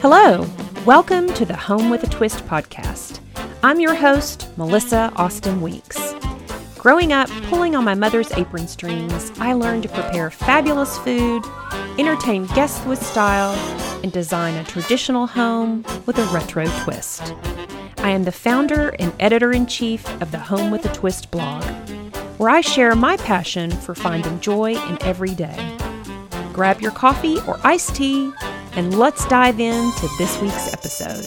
Hello, 0.00 0.46
welcome 0.86 1.26
to 1.34 1.44
the 1.44 1.56
Home 1.56 1.90
with 1.90 2.04
a 2.04 2.06
Twist 2.06 2.46
podcast. 2.46 3.18
I'm 3.64 3.80
your 3.80 3.96
host, 3.96 4.48
Melissa 4.56 5.12
Austin 5.16 5.60
Weeks. 5.60 6.14
Growing 6.76 7.12
up, 7.12 7.28
pulling 7.48 7.74
on 7.74 7.82
my 7.82 7.96
mother's 7.96 8.30
apron 8.34 8.68
strings, 8.68 9.32
I 9.40 9.54
learned 9.54 9.82
to 9.82 9.88
prepare 9.88 10.30
fabulous 10.30 10.96
food, 10.98 11.42
entertain 11.98 12.46
guests 12.46 12.86
with 12.86 13.04
style, 13.04 13.54
and 14.04 14.12
design 14.12 14.54
a 14.54 14.62
traditional 14.62 15.26
home 15.26 15.84
with 16.06 16.16
a 16.18 16.24
retro 16.26 16.66
twist. 16.84 17.34
I 17.98 18.10
am 18.10 18.22
the 18.22 18.30
founder 18.30 18.94
and 19.00 19.12
editor 19.18 19.50
in 19.50 19.66
chief 19.66 20.08
of 20.22 20.30
the 20.30 20.38
Home 20.38 20.70
with 20.70 20.84
a 20.84 20.94
Twist 20.94 21.32
blog, 21.32 21.64
where 22.38 22.50
I 22.50 22.60
share 22.60 22.94
my 22.94 23.16
passion 23.16 23.72
for 23.72 23.96
finding 23.96 24.38
joy 24.38 24.76
in 24.76 25.02
every 25.02 25.34
day. 25.34 25.76
Grab 26.52 26.80
your 26.80 26.92
coffee 26.92 27.40
or 27.48 27.58
iced 27.64 27.96
tea, 27.96 28.32
and 28.72 28.98
let's 28.98 29.26
dive 29.26 29.60
into 29.60 30.08
this 30.18 30.40
week's 30.40 30.72
episode. 30.72 31.26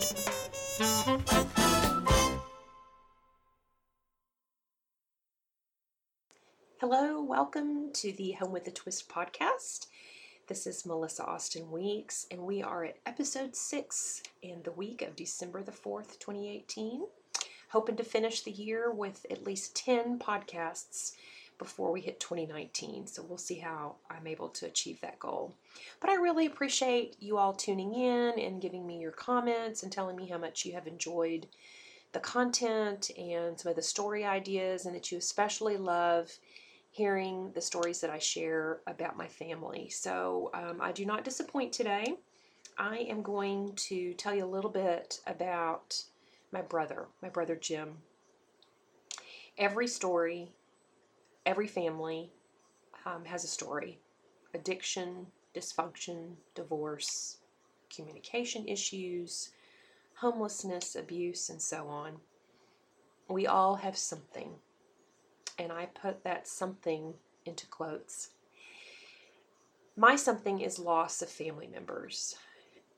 Hello, 6.79 7.21
welcome 7.21 7.91
to 7.93 8.11
the 8.13 8.31
Home 8.33 8.51
with 8.51 8.67
a 8.67 8.71
Twist 8.71 9.07
podcast. 9.09 9.87
This 10.47 10.67
is 10.67 10.85
Melissa 10.85 11.23
Austin 11.23 11.71
Weeks, 11.71 12.25
and 12.31 12.41
we 12.41 12.61
are 12.61 12.83
at 12.85 12.97
episode 13.05 13.55
six 13.55 14.21
in 14.41 14.61
the 14.63 14.71
week 14.71 15.01
of 15.01 15.15
December 15.15 15.63
the 15.63 15.71
4th, 15.71 16.19
2018. 16.19 17.03
Hoping 17.69 17.95
to 17.95 18.03
finish 18.03 18.41
the 18.41 18.51
year 18.51 18.91
with 18.91 19.25
at 19.31 19.45
least 19.45 19.75
10 19.75 20.19
podcasts 20.19 21.13
before 21.61 21.91
we 21.91 22.01
hit 22.01 22.19
2019. 22.19 23.05
So 23.05 23.21
we'll 23.21 23.37
see 23.37 23.59
how 23.59 23.97
I'm 24.09 24.25
able 24.25 24.49
to 24.49 24.65
achieve 24.65 24.99
that 25.01 25.19
goal. 25.19 25.53
But 25.99 26.09
I 26.09 26.15
really 26.15 26.47
appreciate 26.47 27.17
you 27.19 27.37
all 27.37 27.53
tuning 27.53 27.93
in 27.93 28.39
and 28.39 28.59
giving 28.59 28.87
me 28.87 28.97
your 28.97 29.11
comments 29.11 29.83
and 29.83 29.91
telling 29.91 30.15
me 30.15 30.25
how 30.25 30.39
much 30.39 30.65
you 30.65 30.73
have 30.73 30.87
enjoyed 30.87 31.45
the 32.13 32.19
content 32.19 33.11
and 33.15 33.59
some 33.59 33.69
of 33.69 33.75
the 33.75 33.81
story 33.83 34.25
ideas, 34.25 34.87
and 34.87 34.95
that 34.95 35.11
you 35.11 35.19
especially 35.19 35.77
love 35.77 36.31
hearing 36.89 37.51
the 37.53 37.61
stories 37.61 38.01
that 38.01 38.09
I 38.09 38.17
share 38.17 38.79
about 38.87 39.15
my 39.15 39.27
family. 39.27 39.87
So 39.89 40.49
um, 40.55 40.79
I 40.81 40.91
do 40.91 41.05
not 41.05 41.23
disappoint 41.23 41.73
today. 41.73 42.15
I 42.75 42.97
am 42.97 43.21
going 43.21 43.73
to 43.75 44.15
tell 44.15 44.33
you 44.33 44.45
a 44.45 44.47
little 44.47 44.71
bit 44.71 45.21
about 45.27 46.01
my 46.51 46.63
brother, 46.63 47.05
my 47.21 47.29
brother 47.29 47.55
Jim. 47.55 47.99
Every 49.59 49.87
story 49.87 50.49
every 51.45 51.67
family 51.67 52.31
um, 53.05 53.25
has 53.25 53.43
a 53.43 53.47
story 53.47 53.99
addiction, 54.53 55.27
dysfunction, 55.55 56.33
divorce, 56.55 57.37
communication 57.93 58.67
issues, 58.67 59.51
homelessness, 60.15 60.95
abuse, 60.95 61.49
and 61.49 61.61
so 61.61 61.87
on. 61.87 62.17
We 63.29 63.47
all 63.47 63.75
have 63.75 63.97
something. 63.97 64.55
And 65.57 65.71
I 65.71 65.85
put 65.85 66.23
that 66.23 66.47
something 66.47 67.13
into 67.45 67.65
quotes. 67.67 68.31
My 69.95 70.15
something 70.15 70.59
is 70.59 70.79
loss 70.79 71.21
of 71.21 71.29
family 71.29 71.67
members. 71.67 72.35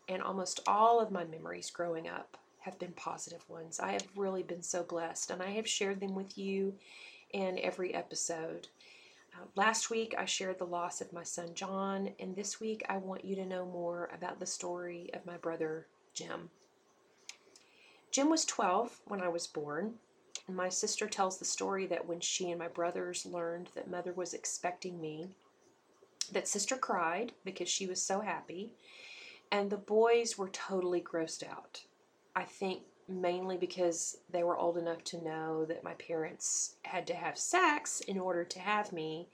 And 0.09 0.21
almost 0.21 0.59
all 0.67 0.99
of 0.99 1.11
my 1.11 1.23
memories 1.23 1.69
growing 1.69 2.07
up 2.07 2.37
have 2.59 2.79
been 2.79 2.93
positive 2.93 3.47
ones. 3.47 3.79
I 3.79 3.91
have 3.91 4.07
really 4.15 4.43
been 4.43 4.63
so 4.63 4.83
blessed, 4.83 5.31
and 5.31 5.41
I 5.41 5.51
have 5.51 5.67
shared 5.67 5.99
them 5.99 6.15
with 6.15 6.37
you 6.37 6.73
in 7.33 7.59
every 7.59 7.93
episode. 7.93 8.67
Uh, 9.35 9.45
last 9.55 9.89
week, 9.89 10.15
I 10.17 10.25
shared 10.25 10.59
the 10.59 10.65
loss 10.65 11.01
of 11.01 11.11
my 11.11 11.23
son 11.23 11.49
John, 11.55 12.11
and 12.19 12.35
this 12.35 12.61
week, 12.61 12.83
I 12.87 12.97
want 12.97 13.25
you 13.25 13.35
to 13.35 13.45
know 13.45 13.65
more 13.65 14.09
about 14.15 14.39
the 14.39 14.45
story 14.45 15.09
of 15.13 15.25
my 15.25 15.37
brother 15.37 15.87
Jim. 16.13 16.49
Jim 18.11 18.29
was 18.29 18.45
12 18.45 19.01
when 19.05 19.21
I 19.21 19.27
was 19.27 19.47
born, 19.47 19.95
and 20.47 20.55
my 20.55 20.69
sister 20.69 21.07
tells 21.07 21.39
the 21.39 21.45
story 21.45 21.87
that 21.87 22.07
when 22.07 22.19
she 22.19 22.51
and 22.51 22.59
my 22.59 22.67
brothers 22.67 23.25
learned 23.25 23.69
that 23.73 23.89
mother 23.89 24.13
was 24.13 24.35
expecting 24.35 25.01
me, 25.01 25.29
that 26.31 26.47
sister 26.47 26.77
cried 26.77 27.33
because 27.43 27.67
she 27.67 27.87
was 27.87 28.01
so 28.01 28.21
happy, 28.21 28.71
and 29.51 29.69
the 29.69 29.77
boys 29.77 30.37
were 30.37 30.49
totally 30.49 31.01
grossed 31.01 31.43
out. 31.47 31.81
I 32.35 32.43
think 32.43 32.83
mainly 33.07 33.57
because 33.57 34.17
they 34.29 34.43
were 34.43 34.57
old 34.57 34.77
enough 34.77 35.03
to 35.05 35.23
know 35.23 35.65
that 35.65 35.83
my 35.83 35.93
parents 35.93 36.75
had 36.83 37.05
to 37.07 37.13
have 37.13 37.37
sex 37.37 38.01
in 38.01 38.19
order 38.19 38.43
to 38.43 38.59
have 38.59 38.91
me, 38.91 39.27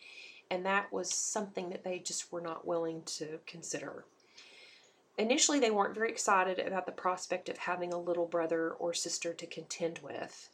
and 0.49 0.65
that 0.65 0.91
was 0.91 1.13
something 1.13 1.69
that 1.69 1.83
they 1.83 1.99
just 1.99 2.31
were 2.31 2.41
not 2.41 2.65
willing 2.65 3.03
to 3.03 3.39
consider. 3.45 4.05
Initially, 5.17 5.59
they 5.59 5.71
weren't 5.71 5.95
very 5.95 6.09
excited 6.09 6.59
about 6.59 6.85
the 6.85 6.91
prospect 6.91 7.49
of 7.49 7.57
having 7.57 7.91
a 7.91 7.99
little 7.99 8.25
brother 8.25 8.71
or 8.71 8.93
sister 8.93 9.33
to 9.33 9.45
contend 9.45 9.99
with. 9.99 10.49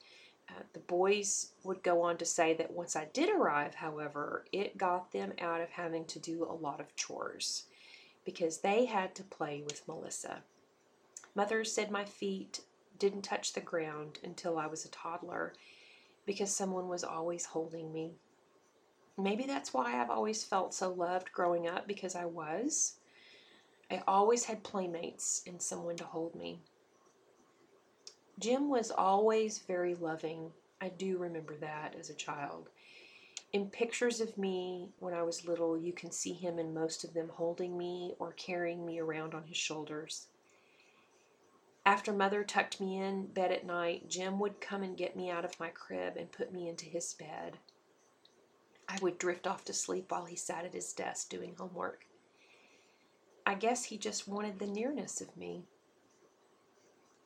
Uh, 0.50 0.64
the 0.74 0.80
boys 0.80 1.52
would 1.64 1.84
go 1.84 2.02
on 2.02 2.18
to 2.18 2.26
say 2.26 2.54
that 2.54 2.72
once 2.72 2.96
I 2.96 3.06
did 3.14 3.30
arrive, 3.30 3.76
however, 3.76 4.46
it 4.52 4.78
got 4.78 5.12
them 5.12 5.34
out 5.40 5.62
of 5.62 5.70
having 5.70 6.06
to 6.06 6.20
do 6.20 6.44
a 6.44 6.54
lot 6.54 6.80
of 6.80 6.96
chores 6.96 7.66
because 8.26 8.60
they 8.60 8.86
had 8.86 9.16
to 9.16 9.24
play 9.24 9.62
with 9.64 9.88
Melissa. 9.88 10.42
Mother 11.36 11.64
said 11.64 11.92
my 11.92 12.06
feet 12.06 12.62
didn't 13.00 13.24
touch 13.24 13.54
the 13.54 13.62
ground 13.62 14.20
until 14.24 14.58
I 14.58 14.68
was 14.68 14.86
a 14.86 14.90
toddler 14.90 15.54
because 16.26 16.56
someone 16.56 16.88
was 16.88 17.04
always 17.04 17.46
holding 17.46 17.92
me. 17.92 18.14
Maybe 19.18 19.46
that's 19.46 19.74
why 19.74 20.02
I've 20.02 20.10
always 20.10 20.44
felt 20.44 20.74
so 20.74 20.92
loved 20.92 21.32
growing 21.32 21.68
up 21.68 21.88
because 21.88 22.16
I 22.16 22.26
was. 22.26 22.96
I 23.90 24.02
always 24.08 24.46
had 24.46 24.64
playmates 24.64 25.44
and 25.48 25.62
someone 25.62 25.96
to 25.98 26.04
hold 26.04 26.36
me. 26.36 26.60
Jim 28.40 28.70
was 28.70 28.92
always 28.92 29.60
very 29.60 29.96
loving. 29.96 30.52
I 30.82 30.90
do 30.90 31.18
remember 31.18 31.56
that 31.58 31.96
as 31.98 32.10
a 32.10 32.16
child. 32.16 32.70
In 33.54 33.70
pictures 33.70 34.20
of 34.20 34.38
me 34.38 34.90
when 35.00 35.14
I 35.14 35.24
was 35.24 35.48
little, 35.48 35.78
you 35.78 35.94
can 35.94 36.12
see 36.12 36.34
him 36.34 36.60
in 36.60 36.74
most 36.74 37.06
of 37.06 37.14
them 37.14 37.30
holding 37.30 37.78
me 37.78 38.14
or 38.20 38.34
carrying 38.34 38.86
me 38.86 39.00
around 39.00 39.34
on 39.34 39.44
his 39.46 39.56
shoulders. 39.56 40.28
After 41.86 42.12
mother 42.12 42.44
tucked 42.44 42.82
me 42.82 42.98
in 42.98 43.28
bed 43.28 43.52
at 43.52 43.66
night, 43.66 44.10
Jim 44.10 44.40
would 44.40 44.60
come 44.60 44.82
and 44.82 44.98
get 44.98 45.16
me 45.16 45.30
out 45.30 45.46
of 45.46 45.60
my 45.60 45.70
crib 45.70 46.18
and 46.18 46.32
put 46.32 46.52
me 46.52 46.68
into 46.68 46.86
his 46.86 47.14
bed. 47.14 47.60
I 48.90 48.98
would 49.02 49.20
drift 49.20 49.46
off 49.46 49.64
to 49.66 49.74
sleep 49.74 50.10
while 50.10 50.26
he 50.26 50.36
sat 50.36 50.66
at 50.66 50.74
his 50.74 50.94
desk 50.94 51.30
doing 51.30 51.56
homework. 51.56 52.06
I 53.46 53.54
guess 53.54 53.86
he 53.86 53.98
just 53.98 54.28
wanted 54.28 54.58
the 54.58 54.66
nearness 54.66 55.22
of 55.22 55.38
me. 55.38 55.64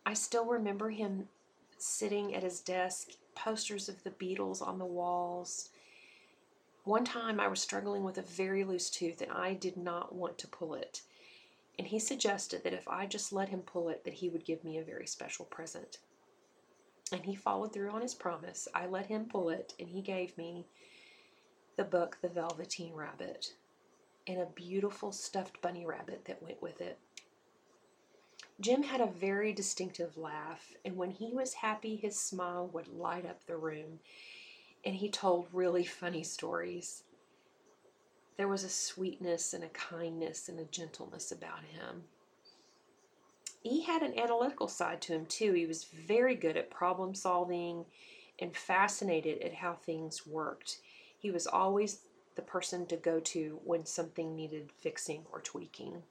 I 0.06 0.14
still 0.14 0.46
remember 0.46 0.90
him 0.90 1.30
sitting 1.78 2.36
at 2.36 2.44
his 2.44 2.60
desk, 2.60 3.12
posters 3.36 3.88
of 3.88 4.04
the 4.04 4.10
Beatles 4.10 4.62
on 4.62 4.78
the 4.78 4.86
walls. 4.86 5.70
One 6.84 7.06
time 7.06 7.40
I 7.40 7.48
was 7.48 7.62
struggling 7.62 8.04
with 8.04 8.18
a 8.18 8.24
very 8.24 8.66
loose 8.66 8.90
tooth 8.90 9.22
and 9.22 9.32
I 9.32 9.54
did 9.54 9.78
not 9.78 10.14
want 10.14 10.38
to 10.40 10.48
pull 10.48 10.74
it 10.74 11.02
and 11.80 11.88
he 11.88 11.98
suggested 11.98 12.62
that 12.66 12.74
if 12.74 12.90
I 12.90 13.06
just 13.06 13.32
let 13.32 13.48
him 13.48 13.62
pull 13.62 13.88
it, 13.88 14.04
that 14.04 14.16
he 14.16 14.28
would 14.28 14.44
give 14.44 14.66
me 14.66 14.78
a 14.78 14.84
very 14.84 15.08
special 15.08 15.46
present. 15.46 16.00
And 17.14 17.22
he 17.22 17.36
followed 17.36 17.72
through 17.72 17.92
on 17.92 18.02
his 18.02 18.14
promise. 18.14 18.68
I 18.76 18.86
let 18.86 19.06
him 19.06 19.28
pull 19.32 19.50
it, 19.50 19.76
and 19.80 19.88
he 19.88 20.02
gave 20.02 20.38
me 20.38 20.66
the 21.78 21.86
book, 21.86 22.18
The 22.22 22.28
Velveteen 22.28 22.94
Rabbit, 22.94 23.54
and 24.28 24.42
a 24.42 24.46
beautiful 24.46 25.14
stuffed 25.14 25.62
bunny 25.62 25.86
rabbit 25.86 26.26
that 26.26 26.44
went 26.44 26.62
with 26.62 26.82
it. 26.82 27.00
Jim 28.60 28.84
had 28.84 29.00
a 29.00 29.08
very 29.08 29.54
distinctive 29.54 30.18
laugh, 30.18 30.74
and 30.84 30.98
when 30.98 31.12
he 31.12 31.32
was 31.32 31.54
happy, 31.54 31.96
his 31.96 32.20
smile 32.20 32.70
would 32.74 32.90
light 32.90 33.26
up 33.26 33.46
the 33.46 33.56
room, 33.56 34.02
and 34.84 34.96
he 34.96 35.10
told 35.10 35.48
really 35.54 35.86
funny 35.86 36.24
stories. 36.24 37.04
There 38.40 38.48
was 38.48 38.64
a 38.64 38.70
sweetness 38.70 39.54
and 39.54 39.66
a 39.66 39.68
kindness 39.68 40.48
and 40.48 40.62
a 40.62 40.64
gentleness 40.64 41.30
about 41.30 41.66
him. 41.66 42.06
He 43.62 43.82
had 43.82 44.02
an 44.02 44.18
analytical 44.18 44.70
side 44.70 45.02
to 45.02 45.14
him, 45.14 45.26
too. 45.26 45.52
He 45.52 45.66
was 45.66 45.84
very 45.84 46.36
good 46.36 46.56
at 46.56 46.70
problem 46.70 47.16
solving 47.16 47.84
and 48.40 48.56
fascinated 48.56 49.42
at 49.42 49.56
how 49.56 49.74
things 49.74 50.26
worked. 50.26 50.80
He 51.18 51.32
was 51.32 51.48
always 51.48 52.04
the 52.36 52.42
person 52.42 52.86
to 52.86 52.96
go 52.96 53.20
to 53.20 53.60
when 53.66 53.86
something 53.86 54.38
needed 54.38 54.72
fixing 54.72 55.26
or 55.34 55.42
tweaking. 55.42 56.04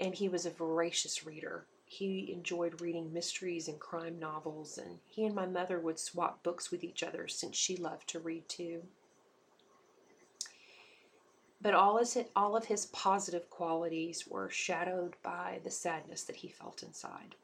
And 0.00 0.16
he 0.16 0.28
was 0.28 0.44
a 0.44 0.50
voracious 0.50 1.24
reader. 1.24 1.66
He 1.86 2.32
enjoyed 2.32 2.80
reading 2.80 3.12
mysteries 3.12 3.68
and 3.68 3.78
crime 3.78 4.18
novels, 4.18 4.76
and 4.76 4.98
he 5.06 5.24
and 5.24 5.36
my 5.36 5.46
mother 5.46 5.78
would 5.78 6.00
swap 6.00 6.42
books 6.42 6.72
with 6.72 6.82
each 6.82 7.04
other 7.04 7.28
since 7.28 7.56
she 7.56 7.76
loved 7.76 8.08
to 8.08 8.18
read 8.18 8.48
too. 8.48 8.82
But 11.60 11.74
all, 11.74 11.98
his, 11.98 12.16
all 12.36 12.56
of 12.56 12.66
his 12.66 12.86
positive 12.86 13.50
qualities 13.50 14.26
were 14.28 14.48
shadowed 14.48 15.16
by 15.22 15.60
the 15.64 15.70
sadness 15.70 16.22
that 16.24 16.36
he 16.36 16.48
felt 16.48 16.82
inside. 16.82 17.34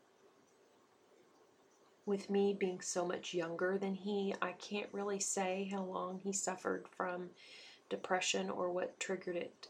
With 2.06 2.31
me 2.31 2.52
being 2.52 2.81
so 2.81 3.06
much 3.06 3.34
younger 3.34 3.76
than 3.78 3.94
he, 3.94 4.34
I 4.40 4.52
can't 4.52 4.93
really 4.93 5.20
say 5.20 5.69
how 5.72 5.82
long 5.82 6.20
he 6.20 6.32
suffered 6.32 6.87
from 6.88 7.31
depression 7.88 8.50
or 8.50 8.70
what 8.70 9.00
triggered 9.00 9.37
it 9.37 9.69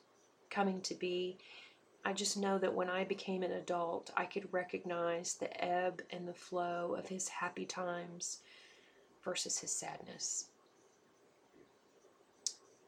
coming 0.51 0.81
to 0.83 0.95
be. 0.95 1.39
I 2.05 2.13
just 2.13 2.37
know 2.37 2.59
that 2.59 2.75
when 2.75 2.91
I 2.91 3.05
became 3.05 3.43
an 3.43 3.53
adult, 3.53 4.11
I 4.17 4.27
could 4.27 4.53
recognize 4.53 5.35
the 5.35 5.65
ebb 5.65 6.03
and 6.11 6.29
the 6.29 6.35
flow 6.35 6.95
of 6.99 7.09
his 7.09 7.29
happy 7.29 7.65
times 7.65 8.41
versus 9.25 9.59
his 9.59 9.71
sadness. 9.71 10.49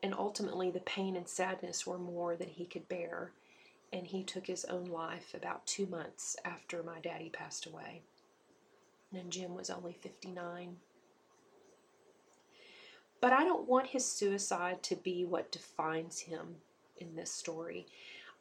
And 0.03 0.15
ultimately, 0.15 0.71
the 0.71 0.81
pain 0.81 1.17
and 1.17 1.29
sadness 1.29 1.87
were 1.87 1.99
more 1.99 2.37
than 2.37 2.49
he 2.49 2.67
could 2.67 2.89
bear, 2.89 3.33
and 3.93 4.07
he 4.07 4.23
took 4.23 4.47
his 4.47 4.65
own 4.67 4.85
life 4.85 5.35
about 5.35 5.67
two 5.67 5.87
months 5.87 6.37
after 6.45 6.83
my 6.83 7.01
daddy 7.01 7.31
passed 7.31 7.67
away. 7.67 8.03
And 9.13 9.33
Jim 9.33 9.55
was 9.55 9.71
only 9.71 9.95
59. 9.95 10.77
But 13.21 13.33
I 13.33 13.45
don't 13.45 13.69
want 13.69 13.89
his 13.89 14.05
suicide 14.05 14.83
to 14.85 14.97
be 14.97 15.25
what 15.25 15.51
defines 15.51 16.21
him 16.21 16.57
in 16.99 17.17
this 17.17 17.33
story. 17.33 17.87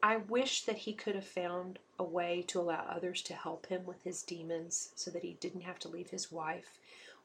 I 0.03 0.17
wish 0.17 0.65
that 0.65 0.77
he 0.79 0.93
could 0.93 1.15
have 1.15 1.25
found 1.25 1.79
a 1.97 2.03
way 2.03 2.43
to 2.47 2.59
allow 2.59 2.85
others 2.89 3.21
to 3.23 3.33
help 3.33 3.67
him 3.67 3.85
with 3.85 4.03
his 4.03 4.21
demons 4.21 4.89
so 4.95 5.09
that 5.11 5.23
he 5.23 5.37
didn't 5.39 5.61
have 5.61 5.79
to 5.79 5.87
leave 5.87 6.09
his 6.09 6.31
wife 6.31 6.77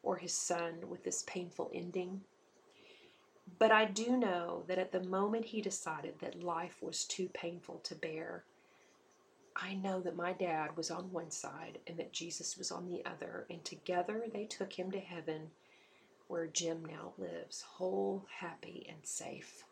or 0.02 0.16
his 0.16 0.32
son 0.32 0.88
with 0.88 1.04
this 1.04 1.22
painful 1.26 1.70
ending. 1.74 2.22
But 3.58 3.72
I 3.72 3.84
do 3.84 4.16
know 4.16 4.64
that 4.68 4.78
at 4.78 4.92
the 4.92 5.02
moment 5.02 5.46
he 5.46 5.60
decided 5.60 6.18
that 6.20 6.42
life 6.42 6.76
was 6.80 7.04
too 7.04 7.28
painful 7.28 7.80
to 7.84 7.94
bear, 7.94 8.44
I 9.56 9.74
know 9.74 10.00
that 10.00 10.16
my 10.16 10.32
dad 10.32 10.76
was 10.76 10.90
on 10.90 11.12
one 11.12 11.30
side 11.30 11.78
and 11.86 11.98
that 11.98 12.12
Jesus 12.12 12.56
was 12.56 12.70
on 12.70 12.88
the 12.88 13.04
other, 13.04 13.46
and 13.50 13.62
together 13.64 14.24
they 14.32 14.44
took 14.44 14.72
him 14.78 14.90
to 14.92 15.00
heaven 15.00 15.50
where 16.28 16.46
Jim 16.46 16.84
now 16.84 17.12
lives, 17.18 17.62
whole, 17.62 18.24
happy, 18.38 18.86
and 18.88 18.98
safe 19.02 19.64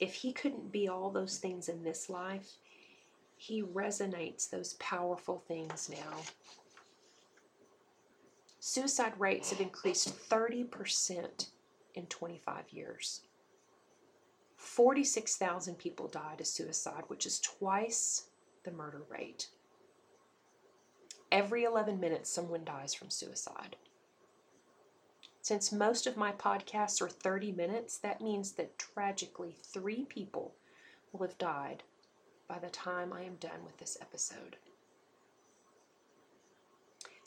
if 0.00 0.14
he 0.14 0.32
couldn't 0.32 0.72
be 0.72 0.88
all 0.88 1.10
those 1.10 1.38
things 1.38 1.68
in 1.68 1.82
this 1.82 2.08
life, 2.08 2.52
he 3.36 3.62
resonates 3.62 4.48
those 4.48 4.74
powerful 4.74 5.42
things 5.46 5.90
now. 5.90 6.18
Suicide 8.60 9.18
rates 9.18 9.50
have 9.50 9.60
increased 9.60 10.16
30% 10.28 11.46
in 11.98 12.06
25 12.06 12.70
years. 12.70 13.22
46,000 14.56 15.76
people 15.76 16.08
died 16.08 16.40
of 16.40 16.46
suicide, 16.46 17.04
which 17.08 17.26
is 17.26 17.40
twice 17.40 18.24
the 18.64 18.70
murder 18.70 19.02
rate. 19.10 19.48
Every 21.30 21.64
11 21.64 22.00
minutes, 22.00 22.30
someone 22.30 22.64
dies 22.64 22.94
from 22.94 23.10
suicide. 23.10 23.76
Since 25.42 25.72
most 25.72 26.06
of 26.06 26.16
my 26.16 26.32
podcasts 26.32 27.02
are 27.02 27.08
30 27.08 27.52
minutes, 27.52 27.98
that 27.98 28.20
means 28.20 28.52
that 28.52 28.78
tragically 28.78 29.56
three 29.62 30.04
people 30.04 30.54
will 31.12 31.26
have 31.26 31.38
died 31.38 31.82
by 32.48 32.58
the 32.58 32.70
time 32.70 33.12
I 33.12 33.22
am 33.22 33.36
done 33.36 33.64
with 33.64 33.78
this 33.78 33.98
episode. 34.00 34.56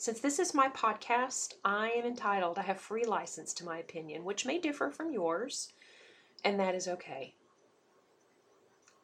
Since 0.02 0.18
this 0.18 0.40
is 0.40 0.52
my 0.52 0.68
podcast, 0.68 1.54
I 1.64 1.90
am 1.90 2.04
entitled, 2.04 2.58
I 2.58 2.62
have 2.62 2.80
free 2.80 3.04
license 3.04 3.52
to 3.52 3.64
my 3.64 3.78
opinion, 3.78 4.24
which 4.24 4.44
may 4.44 4.58
differ 4.58 4.90
from 4.90 5.12
yours, 5.12 5.72
and 6.42 6.58
that 6.58 6.74
is 6.74 6.88
okay. 6.88 7.36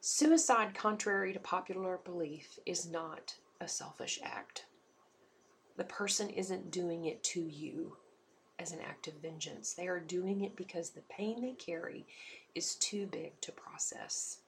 Suicide, 0.01 0.73
contrary 0.73 1.31
to 1.31 1.39
popular 1.39 2.01
belief, 2.03 2.59
is 2.65 2.85
not 2.85 3.35
a 3.61 3.67
selfish 3.69 4.19
act. 4.21 4.65
The 5.77 5.85
person 5.85 6.29
isn't 6.31 6.69
doing 6.69 7.05
it 7.05 7.23
to 7.23 7.39
you 7.39 7.95
as 8.59 8.73
an 8.73 8.79
act 8.85 9.07
of 9.07 9.13
vengeance. 9.21 9.73
They 9.73 9.87
are 9.87 10.01
doing 10.01 10.41
it 10.41 10.57
because 10.57 10.89
the 10.89 11.03
pain 11.09 11.41
they 11.41 11.53
carry 11.53 12.07
is 12.55 12.75
too 12.75 13.07
big 13.07 13.39
to 13.39 13.53
process. 13.53 14.38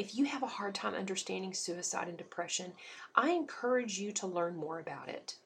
If 0.00 0.14
you 0.14 0.24
have 0.24 0.42
a 0.42 0.46
hard 0.46 0.74
time 0.74 0.94
understanding 0.94 1.52
suicide 1.52 2.08
and 2.08 2.16
depression, 2.16 2.72
I 3.14 3.32
encourage 3.32 3.98
you 3.98 4.12
to 4.12 4.26
learn 4.26 4.56
more 4.56 4.78
about 4.78 5.10
it. 5.10 5.36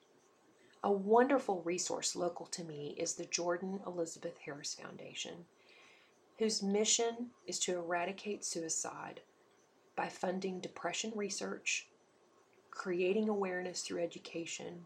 A 0.84 0.92
wonderful 0.92 1.60
resource 1.62 2.14
local 2.14 2.46
to 2.46 2.62
me 2.62 2.94
is 2.96 3.14
the 3.14 3.24
Jordan 3.24 3.80
Elizabeth 3.84 4.38
Harris 4.44 4.72
Foundation, 4.72 5.46
whose 6.38 6.62
mission 6.62 7.30
is 7.48 7.58
to 7.58 7.74
eradicate 7.74 8.44
suicide 8.44 9.22
by 9.96 10.08
funding 10.08 10.60
depression 10.60 11.10
research, 11.16 11.88
creating 12.70 13.28
awareness 13.28 13.82
through 13.82 14.04
education, 14.04 14.84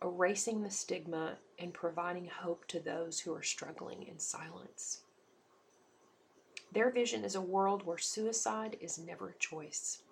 erasing 0.00 0.62
the 0.62 0.70
stigma 0.70 1.36
and 1.58 1.74
providing 1.74 2.28
hope 2.28 2.66
to 2.68 2.80
those 2.80 3.20
who 3.20 3.34
are 3.34 3.42
struggling 3.42 4.06
in 4.06 4.18
silence. 4.18 5.02
Their 6.72 6.90
vision 6.90 7.24
is 7.24 7.34
a 7.34 7.40
world 7.40 7.84
where 7.84 7.98
suicide 7.98 8.76
is 8.80 8.98
never 8.98 9.30
a 9.30 9.38
choice, 9.38 10.02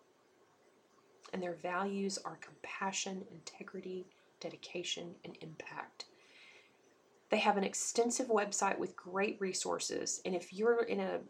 and 1.32 1.42
their 1.42 1.54
values 1.54 2.18
are 2.24 2.38
compassion, 2.40 3.24
integrity, 3.30 4.06
dedication, 4.40 5.14
and 5.24 5.36
impact. 5.40 6.06
They 7.30 7.38
have 7.38 7.56
an 7.56 7.64
extensive 7.64 8.28
website 8.28 8.78
with 8.78 8.96
great 8.96 9.40
resources, 9.40 10.20
and 10.24 10.34
if 10.34 10.52
you're 10.52 10.82
in 10.82 11.00
a 11.00 11.20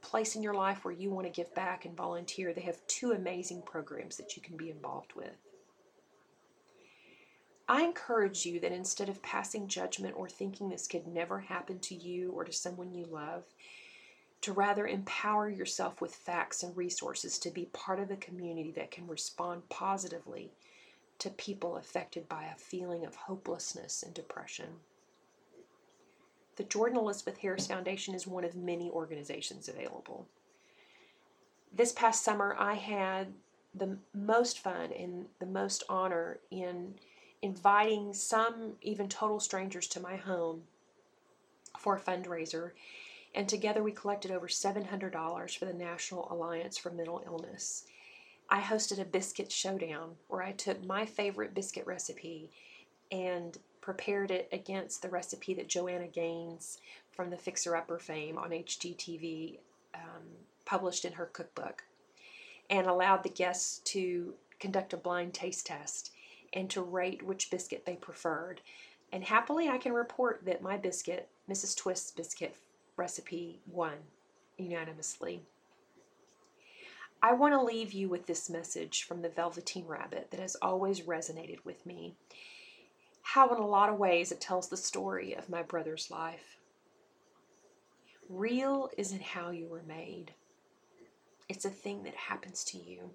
place 0.00 0.36
in 0.36 0.42
your 0.42 0.54
life 0.54 0.84
where 0.84 0.94
you 0.94 1.10
want 1.10 1.26
to 1.26 1.32
give 1.32 1.54
back 1.54 1.84
and 1.84 1.96
volunteer, 1.96 2.52
they 2.52 2.62
have 2.62 2.86
two 2.86 3.12
amazing 3.12 3.62
programs 3.62 4.16
that 4.16 4.36
you 4.36 4.42
can 4.42 4.56
be 4.56 4.70
involved 4.70 5.14
with. 5.14 5.36
I 7.68 7.82
encourage 7.82 8.46
you 8.46 8.60
that 8.60 8.70
instead 8.72 9.08
of 9.08 9.22
passing 9.22 9.66
judgment 9.66 10.14
or 10.16 10.28
thinking 10.28 10.68
this 10.68 10.86
could 10.86 11.06
never 11.08 11.40
happen 11.40 11.80
to 11.80 11.94
you 11.94 12.30
or 12.30 12.44
to 12.44 12.52
someone 12.52 12.94
you 12.94 13.06
love, 13.06 13.42
to 14.42 14.52
rather 14.52 14.86
empower 14.86 15.48
yourself 15.48 16.00
with 16.00 16.14
facts 16.14 16.62
and 16.62 16.76
resources 16.76 17.38
to 17.38 17.50
be 17.50 17.66
part 17.72 17.98
of 17.98 18.10
a 18.10 18.16
community 18.16 18.70
that 18.72 18.90
can 18.90 19.06
respond 19.06 19.68
positively 19.68 20.52
to 21.18 21.30
people 21.30 21.76
affected 21.76 22.28
by 22.28 22.44
a 22.44 22.58
feeling 22.58 23.04
of 23.04 23.14
hopelessness 23.14 24.02
and 24.02 24.14
depression. 24.14 24.66
The 26.56 26.64
Jordan 26.64 26.98
Elizabeth 26.98 27.38
Harris 27.38 27.66
Foundation 27.66 28.14
is 28.14 28.26
one 28.26 28.44
of 28.44 28.54
many 28.54 28.90
organizations 28.90 29.68
available. 29.68 30.26
This 31.74 31.92
past 31.92 32.24
summer, 32.24 32.56
I 32.58 32.74
had 32.74 33.28
the 33.74 33.98
most 34.14 34.58
fun 34.58 34.90
and 34.92 35.26
the 35.38 35.46
most 35.46 35.84
honor 35.88 36.38
in 36.50 36.94
inviting 37.42 38.14
some 38.14 38.72
even 38.80 39.08
total 39.08 39.40
strangers 39.40 39.86
to 39.88 40.00
my 40.00 40.16
home 40.16 40.62
for 41.78 41.96
a 41.96 42.00
fundraiser. 42.00 42.70
And 43.36 43.46
together 43.46 43.82
we 43.82 43.92
collected 43.92 44.30
over 44.30 44.48
$700 44.48 45.58
for 45.58 45.66
the 45.66 45.74
National 45.74 46.26
Alliance 46.32 46.78
for 46.78 46.90
Mental 46.90 47.22
Illness. 47.26 47.84
I 48.48 48.62
hosted 48.62 48.98
a 48.98 49.04
biscuit 49.04 49.52
showdown 49.52 50.12
where 50.28 50.42
I 50.42 50.52
took 50.52 50.82
my 50.82 51.04
favorite 51.04 51.52
biscuit 51.52 51.86
recipe 51.86 52.50
and 53.12 53.58
prepared 53.82 54.30
it 54.30 54.48
against 54.52 55.02
the 55.02 55.10
recipe 55.10 55.52
that 55.52 55.68
Joanna 55.68 56.06
Gaines 56.06 56.78
from 57.12 57.28
the 57.28 57.36
Fixer 57.36 57.76
Upper 57.76 57.98
fame 57.98 58.38
on 58.38 58.50
HGTV 58.50 59.58
um, 59.94 60.22
published 60.64 61.04
in 61.04 61.12
her 61.12 61.26
cookbook 61.26 61.84
and 62.70 62.86
allowed 62.86 63.22
the 63.22 63.28
guests 63.28 63.80
to 63.84 64.32
conduct 64.58 64.94
a 64.94 64.96
blind 64.96 65.34
taste 65.34 65.66
test 65.66 66.10
and 66.54 66.70
to 66.70 66.80
rate 66.80 67.22
which 67.22 67.50
biscuit 67.50 67.84
they 67.84 67.96
preferred. 67.96 68.62
And 69.12 69.24
happily, 69.24 69.68
I 69.68 69.76
can 69.76 69.92
report 69.92 70.46
that 70.46 70.62
my 70.62 70.78
biscuit, 70.78 71.28
Mrs. 71.48 71.76
Twist's 71.76 72.10
biscuit 72.10 72.56
recipe, 72.96 73.60
won 73.66 73.94
unanimously. 74.58 75.42
I 77.22 77.32
want 77.32 77.54
to 77.54 77.62
leave 77.62 77.92
you 77.92 78.08
with 78.08 78.26
this 78.26 78.50
message 78.50 79.04
from 79.04 79.22
the 79.22 79.28
Velveteen 79.28 79.86
Rabbit 79.86 80.30
that 80.30 80.40
has 80.40 80.56
always 80.56 81.02
resonated 81.02 81.64
with 81.64 81.84
me. 81.86 82.14
How, 83.22 83.52
in 83.54 83.60
a 83.60 83.66
lot 83.66 83.88
of 83.88 83.98
ways, 83.98 84.30
it 84.30 84.40
tells 84.40 84.68
the 84.68 84.76
story 84.76 85.34
of 85.34 85.48
my 85.48 85.62
brother's 85.62 86.10
life. 86.10 86.58
Real 88.28 88.90
isn't 88.96 89.22
how 89.22 89.50
you 89.50 89.68
were 89.68 89.82
made, 89.86 90.32
it's 91.48 91.64
a 91.64 91.70
thing 91.70 92.02
that 92.02 92.14
happens 92.14 92.64
to 92.64 92.78
you. 92.78 93.10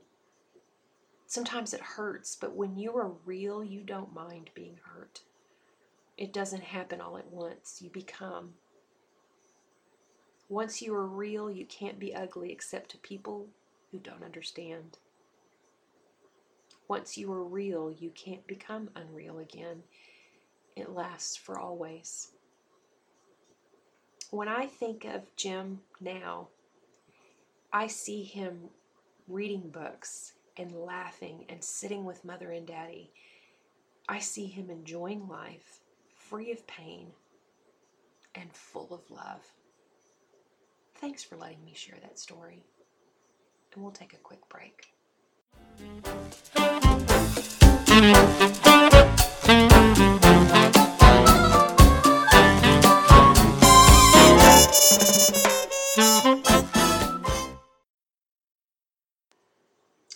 Sometimes 1.27 1.73
it 1.73 1.81
hurts, 1.81 2.35
but 2.35 2.55
when 2.55 2.77
you 2.77 2.95
are 2.97 3.13
real, 3.25 3.63
you 3.63 3.81
don't 3.81 4.13
mind 4.13 4.49
being 4.53 4.79
hurt. 4.83 5.21
It 6.17 6.33
doesn't 6.33 6.63
happen 6.63 6.99
all 6.99 7.17
at 7.17 7.31
once. 7.31 7.79
You 7.81 7.89
become. 7.89 8.55
Once 10.51 10.81
you 10.81 10.93
are 10.93 11.07
real, 11.07 11.49
you 11.49 11.65
can't 11.65 11.97
be 11.97 12.13
ugly 12.13 12.51
except 12.51 12.91
to 12.91 12.97
people 12.97 13.47
who 13.89 13.97
don't 13.97 14.21
understand. 14.21 14.97
Once 16.89 17.17
you 17.17 17.31
are 17.31 17.41
real, 17.41 17.89
you 17.89 18.09
can't 18.09 18.45
become 18.47 18.89
unreal 18.93 19.39
again. 19.39 19.81
It 20.75 20.89
lasts 20.89 21.37
for 21.37 21.57
always. 21.57 22.31
When 24.29 24.49
I 24.49 24.65
think 24.65 25.05
of 25.05 25.33
Jim 25.37 25.79
now, 26.01 26.49
I 27.71 27.87
see 27.87 28.23
him 28.23 28.71
reading 29.29 29.69
books 29.69 30.33
and 30.57 30.73
laughing 30.73 31.45
and 31.47 31.63
sitting 31.63 32.03
with 32.03 32.25
mother 32.25 32.51
and 32.51 32.67
daddy. 32.67 33.09
I 34.09 34.19
see 34.19 34.47
him 34.47 34.69
enjoying 34.69 35.29
life, 35.29 35.79
free 36.13 36.51
of 36.51 36.67
pain 36.67 37.13
and 38.35 38.53
full 38.53 38.89
of 38.93 39.09
love. 39.09 39.53
Thanks 41.01 41.23
for 41.23 41.35
letting 41.35 41.65
me 41.65 41.73
share 41.73 41.97
that 42.03 42.19
story. 42.19 42.63
and 43.73 43.81
we'll 43.81 43.91
take 43.91 44.13
a 44.13 44.17
quick 44.17 44.47
break. 44.49 44.93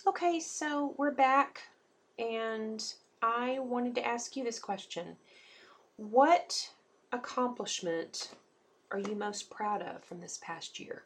Okay, 0.06 0.38
so 0.38 0.94
we're 0.96 1.10
back, 1.10 1.62
and 2.16 2.94
I 3.22 3.58
wanted 3.58 3.96
to 3.96 4.06
ask 4.06 4.36
you 4.36 4.44
this 4.44 4.60
question 4.60 5.16
What 5.96 6.70
accomplishment 7.10 8.30
are 8.90 8.98
you 8.98 9.14
most 9.14 9.50
proud 9.50 9.82
of 9.82 10.04
from 10.04 10.20
this 10.20 10.38
past 10.42 10.78
year? 10.78 11.02